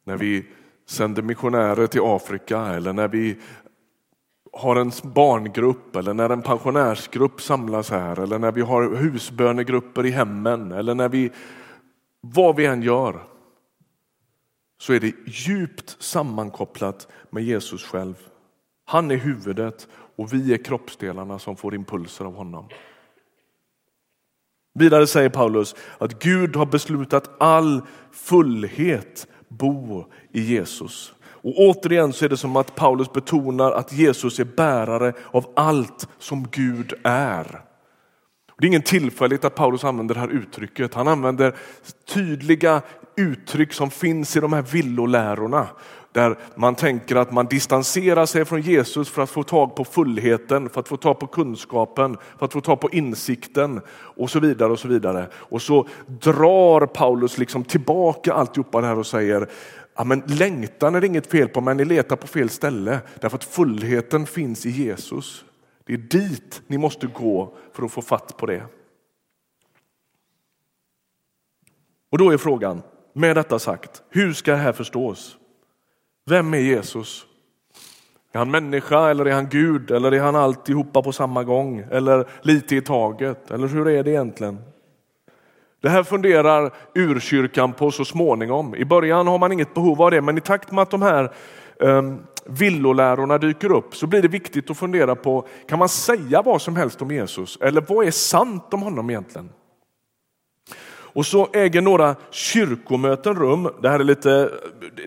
när 0.05 0.17
vi 0.17 0.47
sänder 0.87 1.23
missionärer 1.23 1.87
till 1.87 2.00
Afrika 2.05 2.61
eller 2.61 2.93
när 2.93 3.09
vi 3.09 3.38
har 4.59 4.77
en 4.77 4.93
barngrupp 5.03 5.97
eller 5.97 6.15
när 6.15 6.31
en 6.31 6.43
pensionärsgrupp 6.43 7.41
samlas 7.41 7.91
här 7.91 8.21
eller 8.21 8.38
när 8.38 8.53
vi 8.53 8.61
har 8.61 8.97
husbönegrupper 8.97 10.07
i 10.07 10.11
hemmen 10.11 10.73
eller 10.73 10.95
när 10.95 11.09
vi, 11.09 11.33
vad 12.21 12.57
vi 12.57 12.67
än 12.67 12.83
gör. 12.83 13.23
så 14.81 14.93
är 14.93 15.00
det 15.00 15.12
djupt 15.27 15.97
sammankopplat 16.03 17.09
med 17.31 17.45
Jesus 17.45 17.85
själv. 17.85 18.15
Han 18.85 19.11
är 19.11 19.17
huvudet 19.17 19.88
och 20.17 20.33
vi 20.33 20.55
är 20.55 20.65
kroppsdelarna 20.65 21.38
som 21.38 21.57
får 21.57 21.75
impulser 21.75 22.25
av 22.25 22.35
honom. 22.35 22.69
Vidare 24.75 25.07
säger 25.07 25.29
Paulus 25.29 25.75
att 25.99 26.23
Gud 26.23 26.57
har 26.57 26.67
beslutat 26.67 27.31
all 27.41 27.83
fullhet 28.12 29.27
bo 29.49 30.05
i 30.33 30.41
Jesus. 30.41 31.15
Och 31.42 31.59
återigen 31.59 32.12
så 32.12 32.25
är 32.25 32.28
det 32.28 32.37
som 32.37 32.57
att 32.57 32.75
Paulus 32.75 33.12
betonar 33.12 33.73
att 33.73 33.92
Jesus 33.92 34.38
är 34.38 34.45
bärare 34.45 35.12
av 35.30 35.47
allt 35.57 36.09
som 36.18 36.49
Gud 36.50 36.92
är. 37.04 37.61
Det 38.59 38.64
är 38.64 38.68
ingen 38.68 38.83
tillfällighet 38.83 39.45
att 39.45 39.54
Paulus 39.54 39.85
använder 39.85 40.14
det 40.14 40.21
här 40.21 40.28
uttrycket. 40.28 40.95
Han 40.95 41.09
använder 41.09 41.54
tydliga 42.14 42.83
uttryck 43.16 43.73
som 43.73 43.90
finns 43.90 44.37
i 44.37 44.40
de 44.40 44.52
här 44.52 44.62
villolärorna. 44.62 45.66
Där 46.12 46.38
man 46.54 46.75
tänker 46.75 47.16
att 47.16 47.33
man 47.33 47.47
distanserar 47.47 48.26
sig 48.26 48.45
från 48.45 48.61
Jesus 48.61 49.09
för 49.09 49.23
att 49.23 49.30
få 49.30 49.42
tag 49.42 49.76
på 49.76 49.85
fullheten, 49.85 50.68
för 50.68 50.80
att 50.80 50.88
få 50.88 50.97
tag 50.97 51.18
på 51.18 51.26
kunskapen, 51.26 52.16
för 52.38 52.47
att 52.47 52.52
få 52.52 52.61
tag 52.61 52.80
på 52.80 52.90
insikten 52.90 53.80
och 53.90 54.30
så 54.30 54.40
vidare. 54.40 54.73
Och 54.73 54.78
så 54.78 54.88
vidare. 54.88 55.26
Och 55.35 55.62
så 55.62 55.87
drar 56.07 56.87
Paulus 56.87 57.38
liksom 57.38 57.64
tillbaka 57.64 58.33
alltihopa 58.33 58.80
det 58.80 58.87
här 58.87 58.99
och 58.99 59.07
säger 59.07 59.49
Ja, 59.99 60.05
men 60.05 60.23
längtan 60.26 60.95
är 60.95 61.00
det 61.00 61.07
inget 61.07 61.26
fel 61.26 61.49
på, 61.49 61.61
men 61.61 61.76
ni 61.76 61.85
letar 61.85 62.17
på 62.17 62.26
fel 62.26 62.49
ställe. 62.49 63.00
Därför 63.21 63.37
att 63.37 63.45
fullheten 63.45 64.26
finns 64.26 64.67
i 64.67 64.71
Jesus. 64.71 65.45
Det 65.85 65.93
är 65.93 65.97
dit 65.97 66.62
ni 66.67 66.78
måste 66.78 67.07
gå 67.07 67.57
för 67.73 67.83
att 67.83 67.93
få 67.93 68.02
fatt 68.02 68.37
på 68.37 68.47
det. 68.47 68.62
Och 72.11 72.19
då 72.19 72.31
är 72.31 72.37
frågan, 72.37 72.83
med 73.12 73.37
detta 73.37 73.59
sagt, 73.59 74.02
hur 74.11 74.33
ska 74.33 74.50
det 74.50 74.57
här 74.57 74.73
förstås? 74.73 75.37
Vem 76.26 76.55
är 76.55 76.59
Jesus? 76.59 77.26
Är 78.33 78.38
han 78.38 78.50
människa 78.50 79.11
eller 79.11 79.25
är 79.25 79.33
han 79.33 79.49
Gud 79.49 79.90
eller 79.90 80.12
är 80.12 80.21
han 80.21 80.37
alltihopa 80.37 81.02
på 81.02 81.12
samma 81.12 81.45
gång 81.45 81.87
eller 81.90 82.28
lite 82.43 82.76
i 82.76 82.83
taget? 82.83 83.50
Eller 83.50 83.69
hur 83.69 83.88
är 83.88 84.05
det 84.05 84.11
egentligen? 84.11 84.59
Det 85.81 85.89
här 85.89 86.03
funderar 86.03 86.75
urkyrkan 86.95 87.73
på 87.73 87.91
så 87.91 88.05
småningom. 88.05 88.75
I 88.75 88.85
början 88.85 89.27
har 89.27 89.39
man 89.39 89.53
inget 89.53 89.75
behov 89.75 90.03
av 90.03 90.11
det, 90.11 90.21
men 90.21 90.39
i 90.39 90.41
takt 90.41 90.73
med 90.73 90.83
att 90.83 90.91
de 90.91 91.03
här 91.03 91.33
um, 91.81 92.21
villolärorna 92.47 93.39
dyker 93.39 93.73
upp 93.73 93.97
så 93.97 94.07
blir 94.07 94.23
det 94.23 94.29
viktigt 94.29 94.71
att 94.71 94.79
fundera 94.79 95.17
på, 95.17 95.47
kan 95.69 95.79
man 95.79 95.89
säga 95.89 96.43
vad 96.43 96.63
som 96.63 96.77
helst 96.77 97.03
om 97.03 97.11
Jesus? 97.11 97.59
Eller 97.61 97.85
vad 97.89 98.07
är 98.07 98.11
sant 98.11 98.75
om 98.75 98.83
honom 98.83 99.11
egentligen? 99.11 99.49
Och 101.19 101.27
så 101.27 101.49
äger 101.53 101.81
några 101.81 102.17
kyrkomöten 102.31 103.35
rum. 103.35 103.69
Det 103.83 103.89
här 103.89 104.01
är 104.01 104.05
lite, 104.05 104.51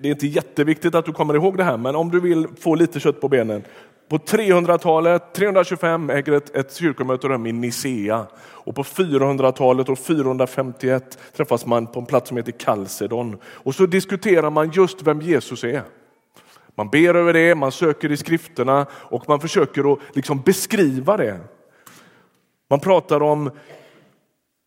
det 0.01 0.07
är 0.07 0.11
inte 0.11 0.27
jätteviktigt 0.27 0.95
att 0.95 1.05
du 1.05 1.13
kommer 1.13 1.33
ihåg 1.33 1.57
det 1.57 1.63
här, 1.63 1.77
men 1.77 1.95
om 1.95 2.11
du 2.11 2.19
vill 2.19 2.47
få 2.59 2.75
lite 2.75 2.99
kött 2.99 3.21
på 3.21 3.29
benen. 3.29 3.63
På 4.11 4.17
300-talet, 4.17 5.33
325 5.33 6.09
äger 6.09 6.31
ett, 6.31 6.55
ett 6.55 6.75
kyrkomöte 6.75 7.27
rum 7.27 7.47
i 7.47 7.51
Nicea 7.51 8.27
och 8.37 8.75
på 8.75 8.83
400-talet 8.83 9.89
och 9.89 9.99
451 9.99 11.17
träffas 11.35 11.65
man 11.65 11.87
på 11.87 11.99
en 11.99 12.05
plats 12.05 12.27
som 12.27 12.37
heter 12.37 12.51
Kalsedon 12.51 13.37
och 13.45 13.75
så 13.75 13.85
diskuterar 13.85 14.49
man 14.49 14.71
just 14.71 15.01
vem 15.01 15.21
Jesus 15.21 15.63
är. 15.63 15.83
Man 16.75 16.89
ber 16.89 17.15
över 17.15 17.33
det, 17.33 17.55
man 17.55 17.71
söker 17.71 18.11
i 18.11 18.17
skrifterna 18.17 18.85
och 18.93 19.29
man 19.29 19.39
försöker 19.39 19.93
att 19.93 19.99
liksom 20.13 20.41
beskriva 20.41 21.17
det. 21.17 21.39
Man 22.69 22.79
pratar 22.79 23.23
om 23.23 23.51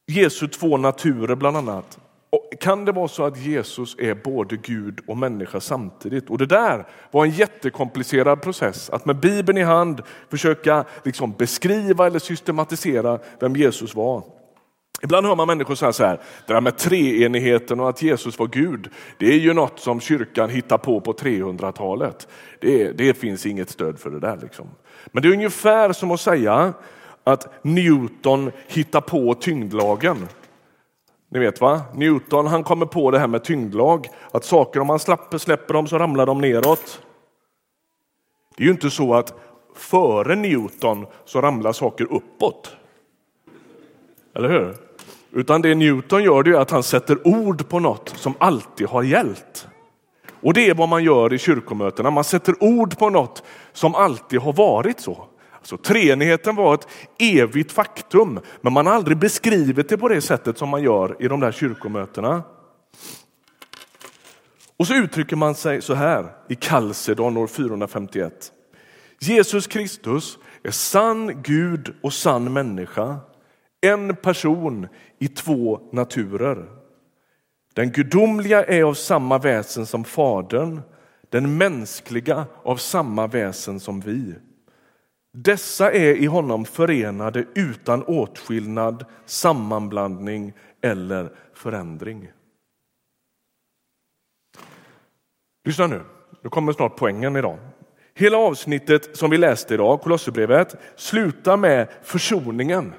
Jesu 0.07 0.49
två 0.49 0.77
naturer 0.77 1.35
bland 1.35 1.57
annat. 1.57 1.99
Och 2.35 2.59
kan 2.61 2.85
det 2.85 2.93
vara 2.93 3.09
så 3.09 3.25
att 3.25 3.39
Jesus 3.39 3.97
är 3.99 4.15
både 4.15 4.57
Gud 4.57 5.01
och 5.07 5.17
människa 5.17 5.61
samtidigt? 5.61 6.31
Och 6.31 6.39
det 6.39 6.47
där 6.47 6.87
var 7.11 7.25
en 7.25 7.31
jättekomplicerad 7.31 8.43
process, 8.43 8.91
att 8.91 9.07
med 9.07 9.17
Bibeln 9.17 9.59
i 9.59 9.63
hand 9.63 10.03
försöka 10.31 10.85
liksom 11.03 11.33
beskriva 11.33 12.07
eller 12.07 12.19
systematisera 12.19 13.19
vem 13.41 13.57
Jesus 13.57 13.95
var. 13.95 14.23
Ibland 15.03 15.27
hör 15.27 15.37
man 15.37 15.47
människor 15.47 15.75
säga 15.75 15.93
så 15.93 16.05
här, 16.05 16.21
det 16.47 16.53
där 16.53 16.61
med 16.61 16.77
treenigheten 16.77 17.81
och 17.81 17.89
att 17.89 18.03
Jesus 18.03 18.39
var 18.39 18.47
Gud, 18.47 18.91
det 19.19 19.27
är 19.27 19.39
ju 19.39 19.53
något 19.53 19.81
som 19.81 20.01
kyrkan 20.01 20.51
hittar 20.51 20.79
på 20.79 21.01
på 21.01 21.13
300-talet. 21.13 22.29
Det, 22.61 22.93
det 22.93 23.15
finns 23.15 23.47
inget 23.47 23.71
stöd 23.71 23.99
för 23.99 24.11
det 24.11 24.21
där. 24.21 24.39
Liksom. 24.43 24.67
Men 25.07 25.23
det 25.23 25.29
är 25.29 25.33
ungefär 25.33 25.93
som 25.93 26.11
att 26.11 26.21
säga 26.21 26.73
att 27.25 27.65
Newton 27.65 28.51
hittar 28.69 29.01
på 29.01 29.35
tyngdlagen. 29.35 30.29
Ni 31.35 31.41
vet 31.41 31.61
va? 31.61 31.83
Newton 31.95 32.47
han 32.47 32.65
kommer 32.65 32.87
på 32.87 33.11
det 33.11 33.19
här 33.19 33.27
med 33.27 33.45
tyngdlag, 33.45 34.09
att 34.31 34.45
saker 34.45 34.81
om 34.81 34.87
man 34.87 34.99
släpper, 34.99 35.39
släpper 35.39 35.75
dem 35.75 35.87
så 35.87 35.99
ramlar 35.99 36.27
de 36.27 36.41
neråt. 36.41 37.01
Det 38.57 38.63
är 38.63 38.65
ju 38.65 38.73
inte 38.73 38.91
så 38.91 39.15
att 39.15 39.35
före 39.75 40.37
Newton 40.37 41.07
så 41.25 41.41
ramlar 41.41 41.73
saker 41.73 42.13
uppåt. 42.13 42.77
Eller 44.35 44.49
hur? 44.49 44.77
Utan 45.31 45.63
det 45.63 45.75
Newton 45.75 46.23
gör 46.23 46.43
det 46.43 46.51
är 46.51 46.61
att 46.61 46.71
han 46.71 46.83
sätter 46.83 47.27
ord 47.27 47.69
på 47.69 47.79
något 47.79 48.09
som 48.09 48.35
alltid 48.39 48.87
har 48.87 49.03
gällt. 49.03 49.69
Och 50.41 50.55
det 50.55 50.69
är 50.69 50.75
vad 50.75 50.89
man 50.89 51.05
gör 51.05 51.33
i 51.33 51.39
kyrkomötena, 51.39 52.11
man 52.11 52.25
sätter 52.25 52.55
ord 52.61 52.99
på 52.99 53.11
något 53.11 53.43
som 53.73 53.95
alltid 53.95 54.41
har 54.41 54.53
varit 54.53 55.01
så. 55.01 55.27
Så 55.67 55.77
treenigheten 55.77 56.57
var 56.57 56.75
ett 56.75 56.89
evigt 57.19 57.73
faktum, 57.73 58.41
men 58.61 58.73
man 58.73 58.87
har 58.87 58.95
aldrig 58.95 59.19
beskrivit 59.19 59.89
det 59.89 59.99
på 59.99 60.09
det 60.09 60.21
sättet 60.21 60.59
som 60.59 60.69
man 60.69 60.83
gör 60.83 61.17
i 61.21 61.29
de 61.29 61.41
där 61.41 61.53
kyrkomötena. 61.53 62.43
Och 64.77 64.87
så 64.87 64.95
uttrycker 64.95 65.37
man 65.37 65.55
sig 65.55 65.83
så 65.83 65.95
här 65.95 66.33
i 66.49 66.55
Kalsedon 66.55 67.37
år 67.37 67.47
451. 67.47 68.53
Jesus 69.21 69.67
Kristus 69.67 70.39
är 70.63 70.71
sann 70.71 71.43
Gud 71.43 71.95
och 72.03 72.13
sann 72.13 72.53
människa, 72.53 73.17
en 73.81 74.17
person 74.17 74.89
i 75.19 75.29
två 75.29 75.81
naturer. 75.93 76.67
Den 77.75 77.91
gudomliga 77.91 78.65
är 78.65 78.83
av 78.83 78.95
samma 78.95 79.39
väsen 79.39 79.87
som 79.87 80.05
Fadern, 80.05 80.81
den 81.31 81.59
mänskliga 81.59 82.47
av 82.63 82.77
samma 82.77 83.27
väsen 83.27 83.81
som 83.81 84.01
vi. 84.01 84.35
Dessa 85.37 85.93
är 85.93 86.15
i 86.15 86.27
honom 86.27 86.65
förenade 86.65 87.45
utan 87.55 88.03
åtskillnad, 88.03 89.05
sammanblandning 89.27 90.53
eller 90.83 91.33
förändring. 91.55 92.29
Lyssna 95.65 95.87
nu, 95.87 96.01
nu 96.43 96.51
kommer 96.51 96.73
snart 96.73 96.97
poängen 96.97 97.37
idag. 97.37 97.59
Hela 98.15 98.37
avsnittet 98.37 99.17
som 99.17 99.31
vi 99.31 99.39
läste 99.39 99.75
idag, 99.75 100.01
Kolosserbrevet, 100.01 100.75
slutar 100.97 101.57
med 101.57 101.89
försoningen. 102.03 102.93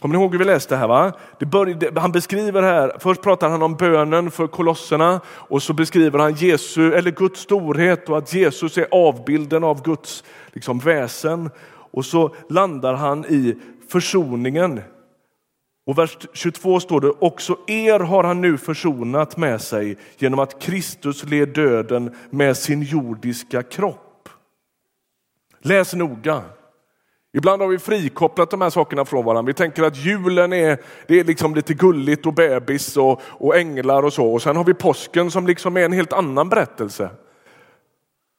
Kommer 0.00 0.16
ni 0.16 0.22
ihåg 0.22 0.32
hur 0.32 0.38
vi 0.38 0.44
läste 0.44 0.76
här? 0.76 0.88
Va? 0.88 1.12
Började, 1.40 2.00
han 2.00 2.12
beskriver 2.12 2.62
här, 2.62 2.92
först 2.98 3.22
pratar 3.22 3.48
han 3.48 3.62
om 3.62 3.74
bönen 3.74 4.30
för 4.30 4.46
kolosserna 4.46 5.20
och 5.26 5.62
så 5.62 5.72
beskriver 5.72 6.18
han 6.18 6.34
Jesu, 6.34 6.92
eller 6.94 7.10
Guds 7.10 7.40
storhet 7.40 8.08
och 8.08 8.18
att 8.18 8.34
Jesus 8.34 8.78
är 8.78 8.86
avbilden 8.90 9.64
av 9.64 9.82
Guds 9.82 10.24
liksom, 10.52 10.78
väsen. 10.78 11.50
Och 11.92 12.04
så 12.04 12.34
landar 12.48 12.94
han 12.94 13.24
i 13.24 13.56
försoningen. 13.88 14.80
Och 15.86 15.98
vers 15.98 16.18
22 16.32 16.80
står 16.80 17.00
det, 17.00 17.10
också 17.10 17.56
er 17.66 18.00
har 18.00 18.24
han 18.24 18.40
nu 18.40 18.58
försonat 18.58 19.36
med 19.36 19.60
sig 19.60 19.96
genom 20.18 20.38
att 20.38 20.62
Kristus 20.62 21.24
led 21.24 21.48
döden 21.48 22.14
med 22.30 22.56
sin 22.56 22.82
jordiska 22.82 23.62
kropp. 23.62 24.28
Läs 25.62 25.94
noga. 25.94 26.42
Ibland 27.32 27.62
har 27.62 27.68
vi 27.68 27.78
frikopplat 27.78 28.50
de 28.50 28.60
här 28.60 28.70
sakerna 28.70 29.04
från 29.04 29.24
varandra. 29.24 29.46
Vi 29.46 29.54
tänker 29.54 29.82
att 29.82 29.96
julen 29.96 30.52
är, 30.52 30.78
det 31.06 31.20
är 31.20 31.24
liksom 31.24 31.54
lite 31.54 31.74
gulligt 31.74 32.26
och 32.26 32.34
bebis 32.34 32.96
och, 32.96 33.20
och 33.24 33.56
änglar 33.56 34.02
och 34.02 34.12
så. 34.12 34.32
Och 34.32 34.42
sen 34.42 34.56
har 34.56 34.64
vi 34.64 34.74
påsken 34.74 35.30
som 35.30 35.46
liksom 35.46 35.76
är 35.76 35.84
en 35.84 35.92
helt 35.92 36.12
annan 36.12 36.48
berättelse. 36.48 37.10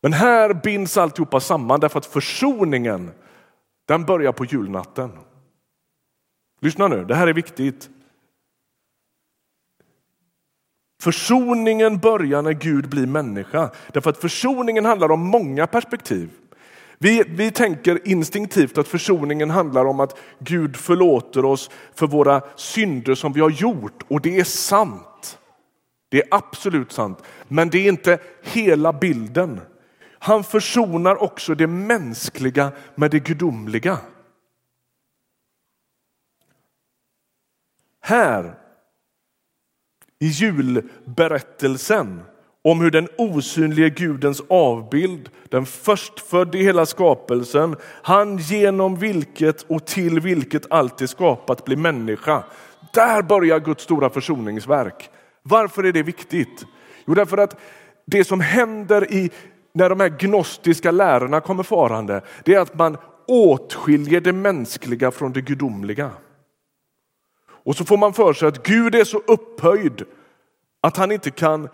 Men 0.02 0.14
här 0.14 0.54
binds 0.54 0.98
alltihopa 0.98 1.40
samman 1.40 1.80
därför 1.80 2.00
att 2.00 2.06
försoningen, 2.06 3.12
den 3.88 4.06
börjar 4.06 4.32
på 4.32 4.46
julnatten. 4.46 5.12
Lyssna 6.62 6.88
nu, 6.88 7.06
det 7.06 7.16
här 7.16 7.28
är 7.28 7.34
viktigt. 7.34 7.90
Försoningen 11.02 11.98
börjar 11.98 12.42
när 12.42 12.52
Gud 12.52 12.90
blir 12.90 13.08
människa. 13.08 13.72
Därför 13.94 14.10
att 14.10 14.18
försoningen 14.18 14.86
handlar 14.86 15.12
om 15.12 15.20
många 15.20 15.68
perspektiv. 15.68 16.30
Vi, 16.98 17.24
vi 17.28 17.52
tänker 17.52 18.08
instinktivt 18.08 18.78
att 18.78 18.88
försoningen 18.88 19.50
handlar 19.50 19.86
om 19.86 20.00
att 20.00 20.18
Gud 20.40 20.78
förlåter 20.78 21.46
oss 21.46 21.70
för 21.96 22.08
våra 22.08 22.42
synder 22.56 23.16
som 23.16 23.34
vi 23.34 23.42
har 23.42 23.50
gjort 23.50 24.04
och 24.08 24.22
det 24.22 24.40
är 24.40 24.44
sant. 24.44 25.40
Det 26.10 26.22
är 26.22 26.28
absolut 26.32 26.92
sant, 26.92 27.20
men 27.48 27.70
det 27.70 27.78
är 27.78 27.90
inte 27.90 28.20
hela 28.42 28.94
bilden. 28.94 29.62
Han 30.24 30.44
försonar 30.44 31.24
också 31.24 31.56
det 31.56 31.68
mänskliga 31.68 32.72
med 32.96 33.12
det 33.12 33.20
gudomliga. 33.20 34.00
Här 38.02 38.56
i 40.20 40.28
julberättelsen 40.28 42.22
om 42.62 42.82
hur 42.82 42.92
den 42.92 43.08
osynlige 43.18 43.90
Gudens 43.90 44.42
avbild, 44.50 45.30
den 45.50 45.66
förstfödde 45.66 46.58
i 46.58 46.64
hela 46.64 46.86
skapelsen, 46.86 47.76
han 47.84 48.38
genom 48.38 48.96
vilket 48.96 49.62
och 49.62 49.86
till 49.86 50.20
vilket 50.20 50.72
allt 50.72 51.02
är 51.02 51.08
skapat 51.08 51.66
blir 51.66 51.78
människa. 51.78 52.44
Där 52.94 53.22
börjar 53.22 53.60
Guds 53.60 53.84
stora 53.84 54.10
försoningsverk. 54.10 55.10
Varför 55.44 55.84
är 55.84 55.92
det 55.92 56.04
viktigt? 56.04 56.66
Jo, 57.06 57.14
därför 57.14 57.38
att 57.38 57.60
det 58.06 58.24
som 58.24 58.40
händer 58.40 59.14
i, 59.14 59.32
när 59.74 59.90
de 59.90 60.00
här 60.00 60.10
gnostiska 60.10 60.92
lärorna 60.92 61.42
kommer 61.42 61.64
farande, 61.64 62.22
det 62.44 62.54
är 62.54 62.60
att 62.60 62.78
man 62.78 62.98
åtskiljer 63.28 64.22
det 64.22 64.34
mänskliga 64.34 65.12
från 65.12 65.34
det 65.34 65.42
gudomliga. 65.42 66.12
Och 67.64 67.76
så 67.76 67.86
får 67.86 67.98
man 67.98 68.14
för 68.14 68.34
sig 68.34 68.48
att 68.48 68.64
Gud 68.64 68.96
är 68.96 69.04
så 69.04 69.18
upphöjd 69.18 70.04
att 70.82 70.98
han 70.98 71.12
inte 71.12 71.32
kan 71.32 71.70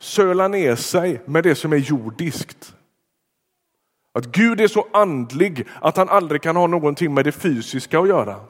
söla 0.00 0.48
ner 0.48 0.76
sig 0.76 1.22
med 1.24 1.44
det 1.44 1.54
som 1.54 1.72
är 1.72 1.76
jordiskt. 1.76 2.74
Att 4.14 4.26
Gud 4.26 4.60
är 4.60 4.68
så 4.68 4.86
andlig 4.92 5.66
att 5.80 5.96
han 5.96 6.08
aldrig 6.08 6.42
kan 6.42 6.56
ha 6.56 6.66
någonting 6.66 7.14
med 7.14 7.24
det 7.24 7.32
fysiska 7.32 8.00
att 8.00 8.08
göra. 8.08 8.40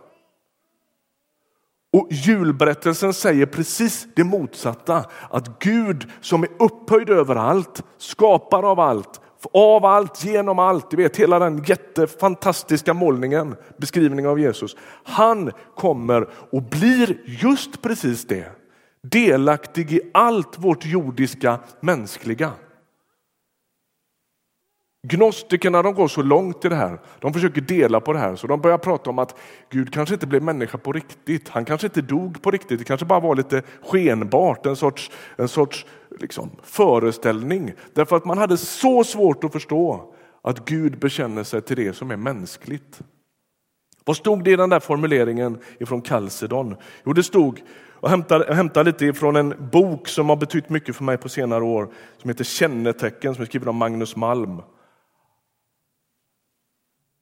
Och 1.93 2.09
julberättelsen 2.11 3.15
säger 3.15 3.47
precis 3.47 4.07
det 4.17 4.25
motsatta. 4.25 5.05
Att 5.31 5.59
Gud 5.59 6.07
som 6.21 6.43
är 6.43 6.49
upphöjd 6.59 7.11
över 7.11 7.37
allt, 7.37 7.83
skapar 7.99 8.71
av 8.71 8.81
allt, 8.81 9.21
av 9.53 9.85
allt, 9.85 10.25
genom 10.25 10.59
allt. 10.59 10.91
Du 10.91 10.97
vet 10.97 11.17
hela 11.17 11.39
den 11.39 11.65
jättefantastiska 11.65 12.95
målningen, 12.95 13.57
beskrivningen 13.77 14.31
av 14.31 14.41
Jesus. 14.41 14.77
Han 15.05 15.51
kommer 15.77 16.29
och 16.51 16.63
blir 16.63 17.21
just 17.25 17.83
precis 17.83 18.27
det. 18.27 18.53
Delaktig 19.03 19.93
i 19.93 20.01
allt 20.15 20.59
vårt 20.59 20.85
jordiska 20.85 21.59
mänskliga. 21.81 22.53
Gnostikerna 25.03 25.83
de 25.83 25.95
går 25.95 26.09
så 26.09 26.23
långt 26.23 26.65
i 26.65 26.69
det 26.69 26.75
här. 26.75 27.01
De 27.21 27.33
försöker 27.33 27.61
dela 27.61 28.01
på 28.01 28.13
det 28.13 28.19
här 28.19 28.37
så 28.37 28.47
de 28.47 28.61
börjar 28.61 28.79
prata 28.79 29.11
om 29.11 29.19
att 29.19 29.39
Gud 29.71 29.93
kanske 29.93 30.15
inte 30.15 30.27
blev 30.27 30.43
människa 30.43 30.79
på 30.79 30.93
riktigt. 30.93 31.49
Han 31.49 31.65
kanske 31.65 31.87
inte 31.87 32.03
dog 32.03 32.43
på 32.43 32.51
riktigt. 32.51 32.79
Det 32.79 32.85
kanske 32.85 33.07
bara 33.07 33.21
var 33.21 33.37
lite 33.37 33.63
skenbart, 33.83 34.67
en 34.67 34.77
sorts, 34.77 35.11
en 35.37 35.49
sorts 35.49 35.87
liksom, 36.19 36.51
föreställning. 36.63 37.73
Därför 37.95 38.17
att 38.17 38.25
man 38.25 38.39
hade 38.39 38.57
så 38.57 39.05
svårt 39.05 39.45
att 39.45 39.53
förstå 39.53 40.15
att 40.43 40.65
Gud 40.65 40.99
bekänner 40.99 41.45
sig 41.45 41.63
till 41.63 41.77
det 41.77 41.93
som 41.93 42.11
är 42.11 42.17
mänskligt. 42.17 43.01
Vad 44.05 44.17
stod 44.17 44.45
det 44.45 44.51
i 44.51 44.57
den 44.57 44.71
där 44.71 44.81
formuleringen 44.81 45.59
ifrån 45.81 46.03
Kalsedon? 46.03 46.77
Jo, 47.05 47.13
det 47.13 47.23
stod 47.23 47.63
och 48.01 48.11
hämtar, 48.11 48.55
hämtar 48.55 48.85
lite 48.85 49.07
ifrån 49.07 49.37
en 49.37 49.69
bok 49.73 50.09
som 50.09 50.29
har 50.29 50.37
betytt 50.37 50.69
mycket 50.69 50.97
för 50.97 51.05
mig 51.05 51.17
på 51.17 51.29
senare 51.29 51.65
år 51.65 51.89
som 52.17 52.31
heter 52.31 52.45
Kännetecken 52.45 53.35
som 53.35 53.43
är 53.43 53.47
skriven 53.47 53.69
av 53.69 53.75
Magnus 53.75 54.17
Malm. 54.17 54.63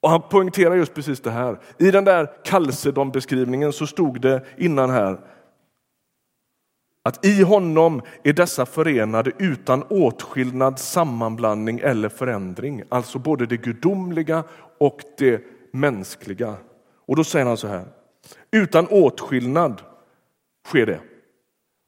Och 0.07 0.11
han 0.11 0.21
poängterar 0.21 0.75
just 0.75 0.93
precis 0.93 1.19
det 1.19 1.31
här. 1.31 1.59
I 1.77 1.91
den 1.91 2.05
där 2.05 2.31
Kalsedon-beskrivningen 2.43 3.73
så 3.73 3.87
stod 3.87 4.21
det 4.21 4.41
innan 4.57 4.89
här 4.89 5.19
att 7.03 7.25
i 7.25 7.43
honom 7.43 8.01
är 8.23 8.33
dessa 8.33 8.65
förenade 8.65 9.31
utan 9.37 9.83
åtskillnad, 9.83 10.79
sammanblandning 10.79 11.79
eller 11.79 12.09
förändring. 12.09 12.83
Alltså 12.89 13.19
både 13.19 13.45
det 13.45 13.57
gudomliga 13.57 14.43
och 14.77 15.01
det 15.17 15.41
mänskliga. 15.71 16.55
Och 17.05 17.15
då 17.15 17.23
säger 17.23 17.45
han 17.45 17.57
så 17.57 17.67
här. 17.67 17.85
Utan 18.51 18.87
åtskillnad 18.87 19.81
sker 20.67 20.85
det. 20.85 20.99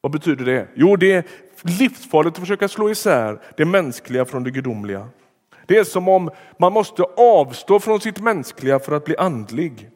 Vad 0.01 0.11
betyder 0.11 0.45
det? 0.45 0.67
Jo, 0.75 0.95
det 0.95 1.11
är 1.11 1.23
livsfarligt 1.61 2.35
att 2.35 2.39
försöka 2.39 2.67
slå 2.67 2.89
isär 2.89 3.41
det 3.57 3.65
mänskliga 3.65 4.25
från 4.25 4.43
det 4.43 4.51
gudomliga. 4.51 5.07
Det 5.69 5.77
är 5.77 5.83
som 5.83 6.07
om 6.07 6.29
man 6.59 6.73
måste 6.73 7.03
avstå 7.17 7.79
från 7.79 8.01
sitt 8.01 8.19
mänskliga 8.19 8.79
för 8.79 8.91
att 8.91 9.05
bli 9.05 9.17
andlig. 9.17 9.89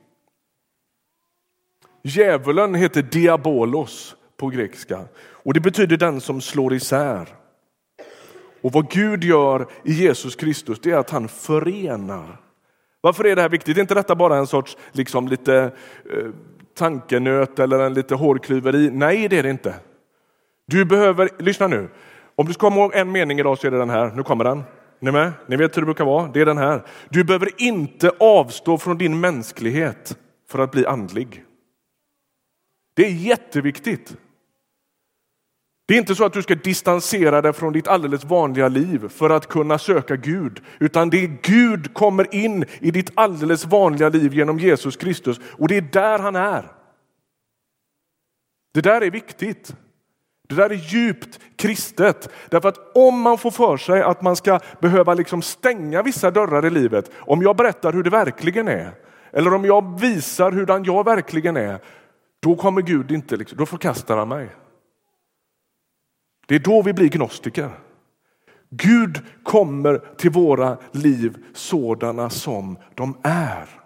Djävulen 2.03 2.75
heter 2.75 3.01
diabolos 3.01 4.15
på 4.38 4.47
grekiska 4.47 4.99
och 5.17 5.53
det 5.53 5.59
betyder 5.59 5.97
den 5.97 6.21
som 6.21 6.41
slår 6.41 6.73
isär. 6.73 7.27
Och 8.62 8.71
vad 8.71 8.89
Gud 8.89 9.23
gör 9.23 9.67
i 9.83 9.93
Jesus 9.93 10.36
Kristus 10.36 10.79
det 10.79 10.91
är 10.91 10.97
att 10.97 11.09
han 11.09 11.27
förenar. 11.27 12.41
Varför 13.01 13.25
är 13.25 13.36
det 13.36 13.41
här 13.41 13.49
viktigt? 13.49 13.77
Är 13.77 13.81
inte 13.81 13.95
detta 13.95 14.15
bara 14.15 14.38
en 14.38 14.47
sorts 14.47 14.77
liksom 14.91 15.27
lite 15.27 15.71
eh, 16.12 16.29
tankenöt 16.75 17.59
eller 17.59 17.79
en 17.79 17.93
lite 17.93 18.15
hårklyveri? 18.15 18.89
Nej, 18.91 19.27
det 19.27 19.38
är 19.38 19.43
det 19.43 19.49
inte. 19.49 19.75
Du 20.65 20.86
behöver, 20.86 21.29
lyssna 21.39 21.67
nu, 21.67 21.89
om 22.36 22.45
du 22.45 22.53
ska 22.53 22.59
komma 22.59 22.81
ihåg 22.81 22.95
en 22.95 23.12
mening 23.12 23.39
idag 23.39 23.57
så 23.57 23.67
är 23.67 23.71
det 23.71 23.77
den 23.77 23.89
här, 23.89 24.12
nu 24.15 24.23
kommer 24.23 24.43
den. 24.43 24.63
Ni 25.04 25.12
med? 25.12 25.32
Ni 25.48 25.56
vet 25.56 25.78
hur 25.78 25.82
det 25.82 25.86
brukar 25.86 26.06
vara, 26.06 26.28
det 26.28 26.42
är 26.42 26.46
den 26.46 26.58
här. 26.58 26.86
Du 27.10 27.24
behöver 27.24 27.62
inte 27.62 28.12
avstå 28.20 28.78
från 28.78 28.98
din 28.98 29.20
mänsklighet 29.20 30.18
för 30.50 30.60
att 30.60 30.72
bli 30.72 30.86
andlig. 30.86 31.44
Det 32.94 33.06
är 33.06 33.12
jätteviktigt. 33.12 34.18
Det 35.86 35.94
är 35.94 35.98
inte 35.98 36.16
så 36.16 36.26
att 36.26 36.34
du 36.34 36.42
ska 36.42 36.56
distansera 36.56 37.42
dig 37.42 37.54
från 37.54 37.74
ditt 37.74 37.88
alldeles 37.88 38.24
vanliga 38.24 38.68
liv 38.68 39.10
för 39.10 39.30
att 39.30 39.48
kunna 39.48 39.78
söka 39.78 40.16
Gud, 40.16 40.62
utan 40.80 41.10
det 41.10 41.24
är 41.24 41.38
Gud 41.42 41.94
kommer 41.94 42.36
in 42.36 42.66
i 42.80 42.92
ditt 42.92 43.12
alldeles 43.16 43.66
vanliga 43.66 44.10
liv 44.10 44.34
genom 44.34 44.60
Jesus 44.60 44.98
Kristus 44.98 45.39
och 45.44 45.68
det 45.68 45.78
är 45.78 45.82
där 45.82 46.20
han 46.20 46.36
är. 46.36 46.72
Det 48.74 48.82
där 48.82 49.02
är 49.02 49.12
viktigt. 49.12 49.76
Det 50.56 50.62
där 50.62 50.70
är 50.70 50.94
djupt 50.94 51.39
kristet. 51.56 52.30
Därför 52.50 52.70
att 52.70 52.96
om 52.96 53.22
man 53.22 53.38
får 53.38 53.52
för 53.52 53.78
sig 53.78 54.02
att 54.02 54.22
man 54.22 54.36
ska 54.36 54.60
behöva 54.82 55.13
liksom 55.13 55.42
stänga 55.42 56.02
vissa 56.04 56.32
dörrar 56.32 56.66
i 56.66 56.70
livet, 56.70 57.12
om 57.16 57.42
jag 57.42 57.56
berättar 57.56 57.94
hur 57.94 58.04
det 58.04 58.10
verkligen 58.10 58.68
är, 58.68 58.92
eller 59.32 59.54
om 59.54 59.66
jag 59.66 60.00
visar 60.00 60.52
hurdan 60.52 60.84
jag 60.84 61.06
verkligen 61.06 61.58
är, 61.58 61.80
då 62.42 62.56
kommer 62.56 62.82
Gud 62.82 63.12
inte, 63.12 63.38
liksom, 63.38 63.58
då 63.58 63.66
förkastar 63.66 64.18
han 64.18 64.28
mig. 64.28 64.50
Det 66.48 66.56
är 66.56 66.60
då 66.60 66.82
vi 66.82 66.94
blir 66.94 67.10
gnostiker. 67.10 67.70
Gud 68.70 69.22
kommer 69.44 69.98
till 70.18 70.32
våra 70.32 70.78
liv 70.92 71.38
sådana 71.54 72.30
som 72.30 72.78
de 72.96 73.18
är. 73.24 73.83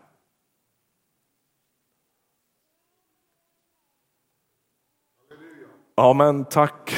Ja, 6.00 6.14
men 6.14 6.46
tack. 6.46 6.96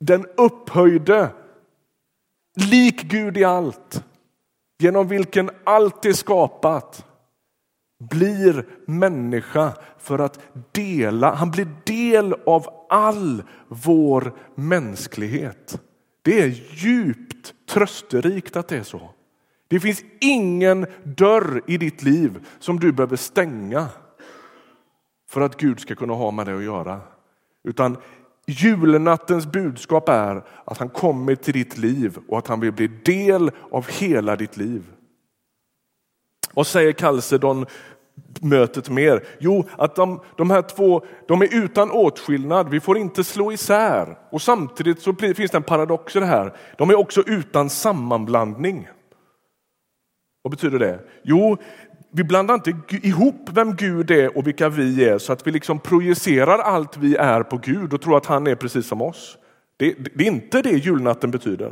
Den 0.00 0.26
upphöjde, 0.36 1.30
lik 2.70 3.02
Gud 3.02 3.36
i 3.36 3.44
allt, 3.44 4.04
genom 4.78 5.08
vilken 5.08 5.50
allt 5.64 6.04
är 6.04 6.12
skapat, 6.12 7.06
blir 8.10 8.66
människa 8.86 9.72
för 9.98 10.18
att 10.18 10.40
dela, 10.72 11.34
han 11.34 11.50
blir 11.50 11.68
del 11.84 12.34
av 12.46 12.86
all 12.88 13.42
vår 13.68 14.32
mänsklighet. 14.54 15.80
Det 16.22 16.40
är 16.40 16.48
djupt 16.74 17.54
trösterikt 17.68 18.56
att 18.56 18.68
det 18.68 18.76
är 18.76 18.82
så. 18.82 19.10
Det 19.68 19.80
finns 19.80 20.02
ingen 20.20 20.86
dörr 21.04 21.62
i 21.66 21.78
ditt 21.78 22.02
liv 22.02 22.46
som 22.58 22.80
du 22.80 22.92
behöver 22.92 23.16
stänga 23.16 23.88
för 25.28 25.40
att 25.40 25.56
Gud 25.56 25.80
ska 25.80 25.94
kunna 25.94 26.14
ha 26.14 26.30
med 26.30 26.46
det 26.46 26.56
att 26.56 26.64
göra. 26.64 27.00
Utan 27.64 27.96
julnattens 28.46 29.46
budskap 29.46 30.08
är 30.08 30.44
att 30.64 30.78
han 30.78 30.88
kommer 30.88 31.34
till 31.34 31.54
ditt 31.54 31.78
liv 31.78 32.18
och 32.28 32.38
att 32.38 32.46
han 32.46 32.60
vill 32.60 32.72
bli 32.72 32.86
del 32.86 33.50
av 33.70 33.86
hela 33.88 34.36
ditt 34.36 34.56
liv. 34.56 34.82
Vad 36.54 36.66
säger 36.66 36.92
Kalsedon 36.92 37.66
mötet 38.40 38.88
mer? 38.88 39.26
Jo, 39.38 39.64
att 39.76 39.96
de, 39.96 40.20
de 40.36 40.50
här 40.50 40.62
två 40.62 41.04
de 41.28 41.42
är 41.42 41.54
utan 41.54 41.90
åtskillnad. 41.90 42.68
Vi 42.68 42.80
får 42.80 42.98
inte 42.98 43.24
slå 43.24 43.52
isär. 43.52 44.18
Och 44.30 44.42
samtidigt 44.42 45.02
så 45.02 45.14
finns 45.14 45.50
det 45.50 45.56
en 45.56 45.62
paradox 45.62 46.16
i 46.16 46.20
det 46.20 46.26
här. 46.26 46.56
De 46.78 46.90
är 46.90 46.98
också 46.98 47.22
utan 47.26 47.70
sammanblandning. 47.70 48.88
Vad 50.42 50.50
betyder 50.50 50.78
det? 50.78 51.00
Jo, 51.22 51.56
vi 52.10 52.24
blandar 52.24 52.54
inte 52.54 52.74
ihop 52.90 53.50
vem 53.52 53.76
Gud 53.76 54.10
är 54.10 54.36
och 54.36 54.46
vilka 54.46 54.68
vi 54.68 55.04
är 55.04 55.18
så 55.18 55.32
att 55.32 55.46
vi 55.46 55.50
liksom 55.50 55.78
projicerar 55.78 56.58
allt 56.58 56.96
vi 56.96 57.16
är 57.16 57.42
på 57.42 57.56
Gud 57.56 57.92
och 57.92 58.00
tror 58.00 58.16
att 58.16 58.26
han 58.26 58.46
är 58.46 58.54
precis 58.54 58.86
som 58.86 59.02
oss. 59.02 59.38
Det, 59.76 59.94
det 60.14 60.24
är 60.24 60.28
inte 60.28 60.62
det 60.62 60.70
julnatten 60.70 61.30
betyder. 61.30 61.66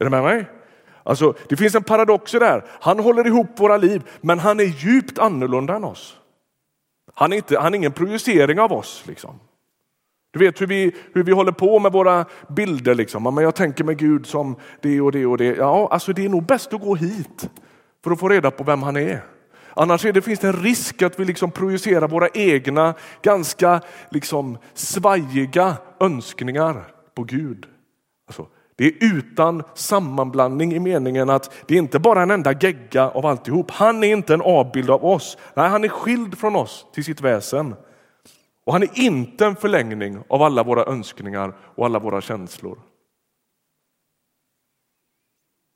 Är 0.00 0.04
du 0.04 0.10
med 0.10 0.22
mig? 0.22 0.48
Alltså, 1.02 1.34
det 1.48 1.56
finns 1.56 1.74
en 1.74 1.82
paradox 1.82 2.34
i 2.34 2.38
det 2.38 2.44
här. 2.44 2.64
Han 2.80 2.98
håller 2.98 3.26
ihop 3.26 3.60
våra 3.60 3.76
liv, 3.76 4.02
men 4.20 4.38
han 4.38 4.60
är 4.60 4.64
djupt 4.64 5.18
annorlunda 5.18 5.76
än 5.76 5.84
oss. 5.84 6.16
Han 7.14 7.32
är, 7.32 7.36
inte, 7.36 7.58
han 7.58 7.74
är 7.74 7.78
ingen 7.78 7.92
projicering 7.92 8.60
av 8.60 8.72
oss. 8.72 9.04
Liksom. 9.06 9.40
Du 10.30 10.38
vet 10.38 10.60
hur 10.60 10.66
vi, 10.66 10.94
hur 11.12 11.22
vi 11.22 11.32
håller 11.32 11.52
på 11.52 11.78
med 11.78 11.92
våra 11.92 12.24
bilder. 12.48 12.94
Liksom. 12.94 13.34
Men 13.34 13.44
jag 13.44 13.54
tänker 13.54 13.84
med 13.84 13.98
Gud 13.98 14.26
som 14.26 14.56
det 14.80 15.00
och 15.00 15.12
det 15.12 15.26
och 15.26 15.38
det. 15.38 15.56
Ja, 15.56 15.88
alltså 15.90 16.12
det 16.12 16.24
är 16.24 16.28
nog 16.28 16.46
bäst 16.46 16.74
att 16.74 16.80
gå 16.80 16.94
hit 16.94 17.50
för 18.08 18.12
att 18.12 18.20
få 18.20 18.28
reda 18.28 18.50
på 18.50 18.64
vem 18.64 18.82
han 18.82 18.96
är. 18.96 19.24
Annars 19.74 20.04
är 20.04 20.12
det, 20.12 20.22
finns 20.22 20.40
det 20.40 20.48
en 20.48 20.62
risk 20.62 21.02
att 21.02 21.20
vi 21.20 21.24
liksom 21.24 21.50
projicerar 21.50 22.08
våra 22.08 22.28
egna 22.28 22.94
ganska 23.22 23.80
liksom 24.10 24.58
svajiga 24.74 25.76
önskningar 26.00 26.84
på 27.14 27.24
Gud. 27.24 27.66
Alltså, 28.26 28.46
det 28.76 28.86
är 28.86 28.92
utan 29.00 29.62
sammanblandning 29.74 30.72
i 30.72 30.78
meningen 30.78 31.30
att 31.30 31.52
det 31.66 31.74
är 31.74 31.78
inte 31.78 31.98
bara 31.98 32.22
en 32.22 32.30
enda 32.30 32.52
gegga 32.52 33.10
av 33.10 33.26
alltihop. 33.26 33.70
Han 33.70 34.04
är 34.04 34.12
inte 34.12 34.34
en 34.34 34.42
avbild 34.42 34.90
av 34.90 35.04
oss. 35.04 35.38
Nej, 35.54 35.68
han 35.68 35.84
är 35.84 35.88
skild 35.88 36.38
från 36.38 36.56
oss 36.56 36.86
till 36.94 37.04
sitt 37.04 37.20
väsen. 37.20 37.74
Och 38.66 38.72
han 38.72 38.82
är 38.82 38.98
inte 38.98 39.46
en 39.46 39.56
förlängning 39.56 40.18
av 40.28 40.42
alla 40.42 40.62
våra 40.62 40.84
önskningar 40.84 41.56
och 41.74 41.86
alla 41.86 41.98
våra 41.98 42.20
känslor. 42.20 42.78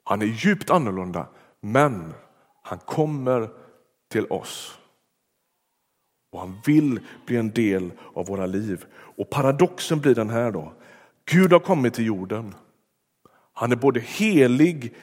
Han 0.05 0.23
är 0.23 0.27
djupt 0.27 0.71
annorlunda, 0.71 1.27
men 1.61 2.15
han 2.63 2.79
kommer 2.79 3.51
till 4.11 4.27
oss. 4.27 4.79
Och 6.33 6.41
han 6.41 6.61
vill 6.67 7.01
bli 7.27 7.37
en 7.37 7.51
del 7.51 7.91
av 8.15 8.27
våra 8.27 8.47
liv. 8.47 8.85
Och 8.95 9.31
paradoxen 9.31 10.01
blir 10.01 10.15
den 10.15 10.31
här 10.31 10.51
då. 10.51 10.73
Gud 11.25 11.53
har 11.53 11.61
kommit 11.61 11.95
till 11.95 12.07
jorden. 12.07 12.55
Han 13.53 13.73
är 13.73 13.77
både 13.77 14.01
helig, 14.01 14.95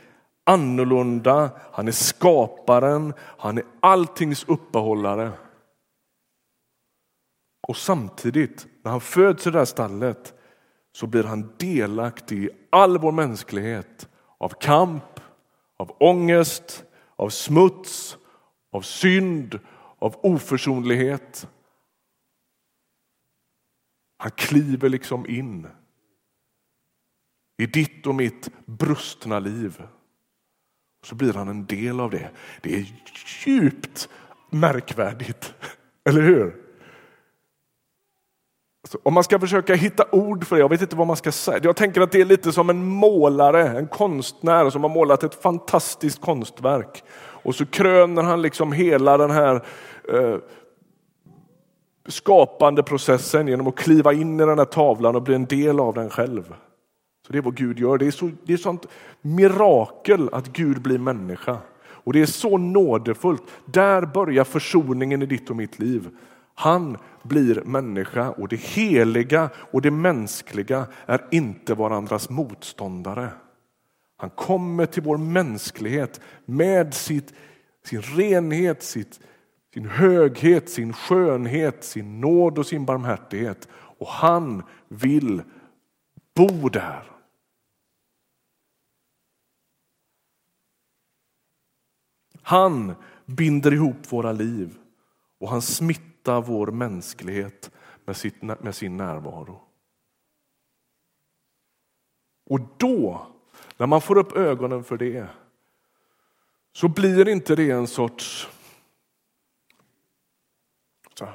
annorlunda, 0.43 1.52
han 1.72 1.88
är 1.88 1.91
skaparen, 1.91 3.13
han 3.19 3.58
är 3.58 3.63
alltings 3.80 4.45
uppehållare. 4.48 5.32
Och 7.67 7.78
samtidigt, 7.78 8.67
när 8.84 8.91
han 8.91 9.02
föds 9.02 9.48
i 9.48 9.52
det 9.52 9.58
här 9.58 9.65
stallet, 9.65 10.34
så 10.91 11.08
blir 11.08 11.24
han 11.24 11.54
delaktig 11.58 12.43
i 12.43 12.50
all 12.69 12.98
vår 12.98 13.12
mänsklighet 13.12 14.10
av 14.38 14.50
kamp, 14.50 15.19
av 15.78 15.95
ångest, 16.00 16.84
av 17.20 17.30
smuts, 17.30 18.18
av 18.72 18.82
synd, 18.82 19.60
av 20.00 20.16
oförsonlighet. 20.24 21.48
Han 24.18 24.32
kliver 24.32 24.90
liksom 24.90 25.28
in 25.28 25.68
i 27.58 27.66
ditt 27.66 28.08
och 28.08 28.16
mitt 28.16 28.50
brustna 28.66 29.40
liv. 29.40 29.84
Så 31.04 31.16
blir 31.16 31.34
han 31.34 31.48
en 31.48 31.66
del 31.66 32.00
av 32.00 32.12
det. 32.12 32.32
Det 32.62 32.76
är 32.76 33.04
djupt 33.46 34.10
märkvärdigt, 34.50 35.54
eller 36.10 36.22
hur? 36.22 36.69
Alltså, 38.89 38.99
om 39.04 39.13
man 39.13 39.23
ska 39.23 39.39
försöka 39.39 39.75
hitta 39.75 40.06
ord 40.12 40.45
för 40.45 40.56
det, 40.56 40.60
jag 40.60 40.69
vet 40.69 40.82
inte 40.82 40.95
vad 40.95 41.08
man 41.08 41.15
ska 41.15 41.32
säga. 41.32 41.60
Jag 41.63 41.75
tänker 41.75 42.02
att 42.02 42.12
det 42.12 42.21
är 42.21 42.25
lite 42.25 42.52
som 42.52 42.69
en 42.69 42.86
målare, 42.86 43.67
en 43.67 43.88
konstnär 43.88 44.69
som 44.69 44.84
har 44.84 44.89
målat 44.89 45.23
ett 45.23 45.41
fantastiskt 45.41 46.21
konstverk. 46.21 47.04
Och 47.17 47.56
så 47.56 47.65
kröner 47.65 48.23
han 48.23 48.41
liksom 48.41 48.71
hela 48.71 49.17
den 49.17 49.32
här 49.32 49.56
eh, 50.13 50.36
skapande 52.08 52.84
processen 52.84 53.47
genom 53.47 53.67
att 53.67 53.75
kliva 53.75 54.13
in 54.13 54.39
i 54.39 54.45
den 54.45 54.58
här 54.58 54.65
tavlan 54.65 55.15
och 55.15 55.21
bli 55.21 55.36
en 55.36 55.45
del 55.45 55.80
av 55.80 55.93
den 55.93 56.10
själv. 56.10 56.54
Så 57.28 57.34
Det 57.34 57.38
är 57.38 57.41
vad 57.41 57.56
Gud 57.56 57.80
gör. 57.80 57.97
Det 57.97 58.08
är, 58.08 58.12
så, 58.12 58.32
det 58.43 58.54
är 58.54 58.58
sånt 58.58 58.86
mirakel 59.21 60.30
att 60.32 60.47
Gud 60.47 60.82
blir 60.82 60.97
människa. 60.97 61.58
Och 61.82 62.13
det 62.13 62.21
är 62.21 62.25
så 62.25 62.58
nådefullt. 62.58 63.43
Där 63.65 64.06
börjar 64.06 64.43
försoningen 64.43 65.21
i 65.21 65.25
ditt 65.25 65.49
och 65.49 65.56
mitt 65.56 65.80
liv. 65.80 66.10
Han 66.60 66.98
blir 67.24 67.62
människa 67.65 68.30
och 68.30 68.48
det 68.48 68.60
heliga 68.60 69.50
och 69.72 69.82
det 69.82 69.91
mänskliga 69.91 70.88
är 71.06 71.28
inte 71.32 71.74
varandras 71.74 72.30
motståndare. 72.30 73.32
Han 74.17 74.30
kommer 74.30 74.86
till 74.86 75.04
vår 75.04 75.17
mänsklighet 75.17 76.22
med 76.45 76.93
sitt, 76.93 77.34
sin 77.86 78.02
renhet, 78.02 78.84
sitt, 78.84 79.19
sin 79.74 79.86
höghet, 79.86 80.69
sin 80.69 80.93
skönhet, 80.93 81.84
sin 81.84 82.22
nåd 82.22 82.58
och 82.58 82.65
sin 82.65 82.86
barmhärtighet. 82.86 83.67
Och 83.72 84.08
han 84.08 84.63
vill 84.88 85.41
bo 86.36 86.69
där. 86.69 87.04
Han 92.41 92.95
binder 93.26 93.74
ihop 93.74 94.12
våra 94.13 94.32
liv 94.32 94.78
och 95.39 95.50
han 95.50 95.62
smittar 95.62 96.09
smitta 96.20 96.42
vår 96.42 96.68
mänsklighet 96.68 97.72
med, 98.06 98.16
sitt, 98.16 98.42
med 98.42 98.76
sin 98.76 98.98
närvaro. 98.98 99.62
Och 102.46 102.60
då, 102.78 103.28
när 103.78 103.88
man 103.88 104.02
får 104.02 104.18
upp 104.18 104.38
ögonen 104.38 104.84
för 104.84 104.98
det, 104.98 105.28
så 106.72 106.88
blir 106.88 107.28
inte 107.28 107.56
det 107.56 107.72
en 107.72 107.88
sorts... 107.88 108.50
Så, 111.14 111.28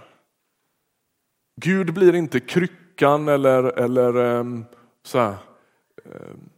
Gud 1.56 1.94
blir 1.94 2.14
inte 2.14 2.40
kryckan 2.40 3.28
eller, 3.28 3.64
eller 3.78 4.14
ehm, 4.14 4.64
så 5.02 5.18
här, 5.18 5.36
ehm, 6.04 6.50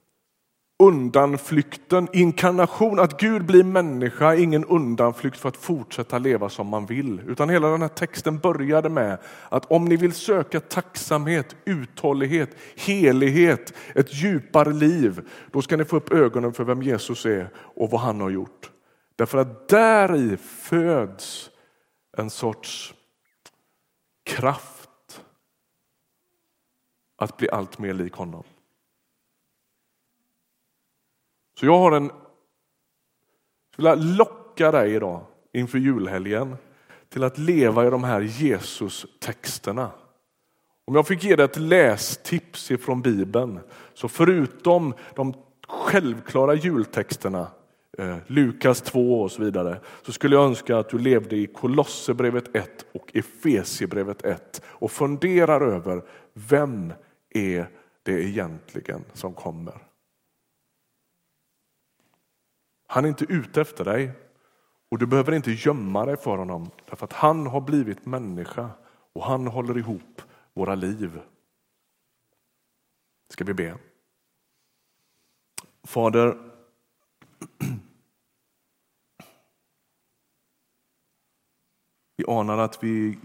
undanflykten, 0.78 2.08
inkarnation, 2.12 2.98
att 2.98 3.20
Gud 3.20 3.46
blir 3.46 3.64
människa, 3.64 4.34
ingen 4.34 4.64
undanflykt 4.64 5.36
för 5.36 5.48
att 5.48 5.56
fortsätta 5.56 6.18
leva 6.18 6.48
som 6.48 6.66
man 6.66 6.86
vill. 6.86 7.20
Utan 7.26 7.48
hela 7.48 7.68
den 7.68 7.82
här 7.82 7.88
texten 7.88 8.38
började 8.38 8.88
med 8.88 9.18
att 9.48 9.70
om 9.70 9.84
ni 9.84 9.96
vill 9.96 10.12
söka 10.12 10.60
tacksamhet, 10.60 11.56
uthållighet, 11.64 12.50
helighet, 12.76 13.72
ett 13.94 14.14
djupare 14.14 14.72
liv, 14.72 15.28
då 15.50 15.62
ska 15.62 15.76
ni 15.76 15.84
få 15.84 15.96
upp 15.96 16.12
ögonen 16.12 16.52
för 16.52 16.64
vem 16.64 16.82
Jesus 16.82 17.26
är 17.26 17.50
och 17.56 17.90
vad 17.90 18.00
han 18.00 18.20
har 18.20 18.30
gjort. 18.30 18.70
Därför 19.16 19.38
att 19.38 19.68
där 19.68 20.16
i 20.16 20.36
föds 20.36 21.50
en 22.16 22.30
sorts 22.30 22.94
kraft 24.24 25.20
att 27.18 27.36
bli 27.36 27.50
allt 27.50 27.78
mer 27.78 27.94
lik 27.94 28.12
honom. 28.12 28.44
Så 31.58 31.66
jag 31.66 31.78
har 31.78 31.92
en... 31.92 32.10
Jag 33.76 33.96
vill 33.96 34.16
locka 34.16 34.70
dig 34.70 34.94
idag 34.94 35.20
inför 35.52 35.78
julhelgen 35.78 36.56
till 37.08 37.24
att 37.24 37.38
leva 37.38 37.86
i 37.86 37.90
de 37.90 38.04
här 38.04 38.20
Jesus-texterna. 38.20 39.90
Om 40.84 40.94
jag 40.94 41.06
fick 41.06 41.24
ge 41.24 41.36
dig 41.36 41.44
ett 41.44 41.56
lästips 41.56 42.70
ifrån 42.70 43.02
Bibeln, 43.02 43.60
så 43.94 44.08
förutom 44.08 44.94
de 45.14 45.34
självklara 45.68 46.54
jultexterna, 46.54 47.46
eh, 47.98 48.16
Lukas 48.26 48.80
2 48.80 49.22
och 49.22 49.32
så 49.32 49.42
vidare, 49.42 49.80
så 50.02 50.12
skulle 50.12 50.36
jag 50.36 50.44
önska 50.44 50.78
att 50.78 50.88
du 50.88 50.98
levde 50.98 51.36
i 51.36 51.46
Kolosserbrevet 51.46 52.56
1 52.56 52.86
och 52.94 53.10
Efesierbrevet 53.14 54.24
1 54.24 54.62
och 54.66 54.90
funderar 54.90 55.60
över 55.60 56.02
vem 56.32 56.92
är 57.30 57.68
det 58.02 58.22
egentligen 58.22 59.04
som 59.12 59.34
kommer? 59.34 59.85
Han 62.86 63.04
är 63.04 63.08
inte 63.08 63.24
ute 63.24 63.60
efter 63.60 63.84
dig 63.84 64.10
och 64.88 64.98
du 64.98 65.06
behöver 65.06 65.32
inte 65.32 65.50
gömma 65.50 66.06
dig 66.06 66.16
för 66.16 66.36
honom 66.38 66.70
därför 66.88 67.04
att 67.04 67.12
han 67.12 67.46
har 67.46 67.60
blivit 67.60 68.06
människa 68.06 68.70
och 69.12 69.24
han 69.24 69.46
håller 69.46 69.78
ihop 69.78 70.22
våra 70.54 70.74
liv. 70.74 71.20
Ska 73.28 73.44
vi 73.44 73.54
be? 73.54 73.78
Fader, 75.84 76.38
vi 82.16 82.24
anar 82.28 82.58
att 82.58 82.82
vi 82.84 83.18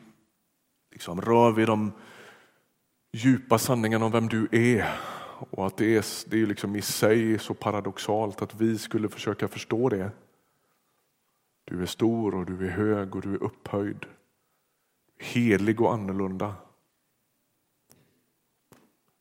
liksom 0.91 1.21
rör 1.21 1.51
vid 1.51 1.67
de 1.67 1.91
djupa 3.11 3.57
sanningarna 3.57 4.05
om 4.05 4.11
vem 4.11 4.27
du 4.27 4.47
är 4.51 4.99
och 5.49 5.67
att 5.67 5.77
det 5.77 5.95
är, 5.97 6.29
det 6.29 6.41
är 6.41 6.45
liksom 6.45 6.75
i 6.75 6.81
sig 6.81 7.39
så 7.39 7.53
paradoxalt 7.53 8.41
att 8.41 8.55
vi 8.55 8.77
skulle 8.77 9.09
försöka 9.09 9.47
förstå 9.47 9.89
det. 9.89 10.11
Du 11.63 11.81
är 11.81 11.85
stor 11.85 12.35
och 12.35 12.45
du 12.45 12.67
är 12.67 12.71
hög 12.71 13.15
och 13.15 13.21
du 13.21 13.33
är 13.33 13.43
upphöjd. 13.43 14.05
Helig 15.17 15.81
och 15.81 15.93
annorlunda. 15.93 16.55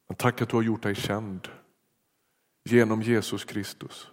Men 0.06 0.16
tack 0.16 0.42
att 0.42 0.48
du 0.48 0.56
har 0.56 0.62
gjort 0.62 0.82
dig 0.82 0.94
känd 0.94 1.48
genom 2.64 3.02
Jesus 3.02 3.44
Kristus. 3.44 4.10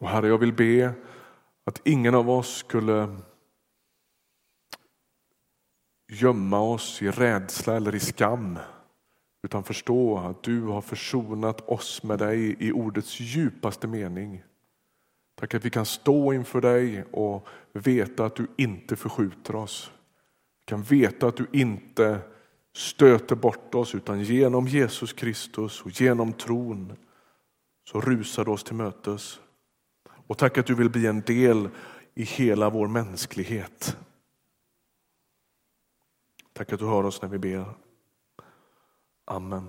Och 0.00 0.08
Herre, 0.08 0.28
jag 0.28 0.38
vill 0.38 0.52
be 0.52 0.94
att 1.68 1.80
ingen 1.84 2.14
av 2.14 2.30
oss 2.30 2.56
skulle 2.56 3.16
gömma 6.12 6.60
oss 6.60 7.02
i 7.02 7.10
rädsla 7.10 7.76
eller 7.76 7.94
i 7.94 8.00
skam 8.00 8.58
utan 9.42 9.64
förstå 9.64 10.18
att 10.18 10.42
du 10.42 10.62
har 10.62 10.80
försonat 10.80 11.68
oss 11.68 12.02
med 12.02 12.18
dig 12.18 12.56
i 12.58 12.72
ordets 12.72 13.20
djupaste 13.20 13.86
mening. 13.86 14.42
Tack 15.34 15.54
att 15.54 15.64
vi 15.64 15.70
kan 15.70 15.86
stå 15.86 16.32
inför 16.32 16.60
dig 16.60 17.04
och 17.04 17.46
veta 17.72 18.24
att 18.24 18.36
du 18.36 18.46
inte 18.56 18.96
förskjuter 18.96 19.54
oss. 19.54 19.90
Vi 20.60 20.70
kan 20.70 20.82
veta 20.82 21.26
att 21.26 21.36
du 21.36 21.46
inte 21.52 22.20
stöter 22.76 23.36
bort 23.36 23.74
oss 23.74 23.94
utan 23.94 24.22
genom 24.22 24.68
Jesus 24.68 25.12
Kristus 25.12 25.82
och 25.82 26.00
genom 26.00 26.32
tron 26.32 26.96
så 27.90 28.00
rusar 28.00 28.44
du 28.44 28.50
oss 28.50 28.64
till 28.64 28.76
mötes. 28.76 29.40
Och 30.28 30.38
tack 30.38 30.58
att 30.58 30.66
du 30.66 30.74
vill 30.74 30.90
bli 30.90 31.06
en 31.06 31.20
del 31.20 31.68
i 32.14 32.22
hela 32.22 32.70
vår 32.70 32.88
mänsklighet. 32.88 33.96
Tack 36.52 36.72
att 36.72 36.78
du 36.78 36.86
hör 36.86 37.04
oss 37.04 37.22
när 37.22 37.28
vi 37.28 37.38
ber. 37.38 37.74
Amen. 39.24 39.68